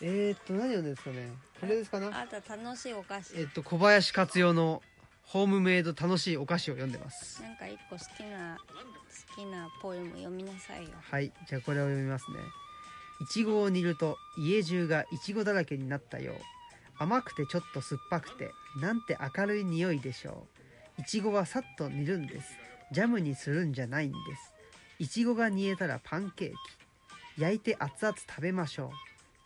[0.00, 1.30] えー、っと何読んでるんですかね。
[1.60, 2.20] これですかな？
[2.20, 3.36] あとは楽しいお菓子。
[3.36, 4.82] えっと小林克代の
[5.24, 7.42] ホームメイド楽しいお菓子を読んでます。
[7.42, 10.90] なんか一個好きな好きなポエム読みなさいよ。
[11.10, 12.38] はいじゃあこれを読みますね
[13.22, 16.36] いちごを煮ると家中がいちごだらけになったよう。
[16.98, 18.50] 甘くてちょっと酸っぱくて
[18.80, 20.48] なんて明るい匂いでしょ
[20.98, 21.02] う。
[21.02, 22.56] いちごはさっと煮るんです。
[22.90, 24.52] ジャムにするんじゃないんです。
[24.98, 26.48] いちごが煮えたらパンケー
[27.36, 27.40] キ。
[27.40, 28.90] 焼いて熱々食べましょ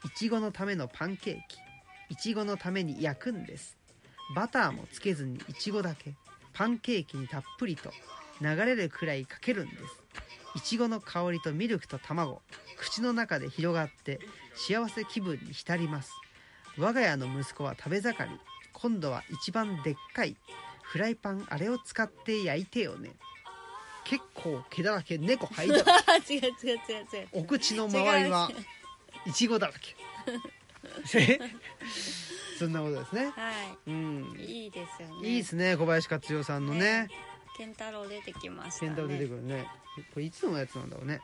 [0.04, 0.06] う。
[0.06, 1.58] いちごのためのパンケーキ。
[2.08, 3.76] いちごのために焼くんです。
[4.34, 6.14] バターもつけずにいちごだけ。
[6.54, 7.92] パンケーキにたっぷりと
[8.40, 10.05] 流れるくらいかけるんです。
[10.56, 12.40] いちごの香りとミルクと卵。
[12.78, 14.18] 口の中で広がって
[14.54, 16.12] 幸せ気分に浸ります。
[16.78, 18.30] 我が家の息子は食べ盛り。
[18.72, 20.34] 今度は一番でっかい。
[20.82, 23.10] フライパンあれを使って焼いてよね。
[24.04, 25.84] 結構毛だらけ猫入だら
[26.26, 27.28] け違う違う違う違う。
[27.32, 28.50] お口の周りは
[29.26, 29.94] いちごだらけ。
[32.58, 33.26] そんなことですね。
[33.26, 34.36] はうん。
[34.38, 35.28] いいいですよね。
[35.28, 37.08] いいですね小林克代さんのね
[37.56, 38.88] 健太郎出てきましたね。
[38.88, 39.66] ケンタロウ出てくるね。
[40.12, 41.20] これいつのやつなんだろうね。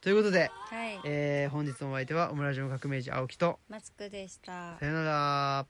[0.00, 1.00] ということで、はい。
[1.04, 3.58] えー本日のお相手はオムラジオの革命児青木と。
[3.68, 4.78] マスクでした。
[4.78, 5.66] さよなら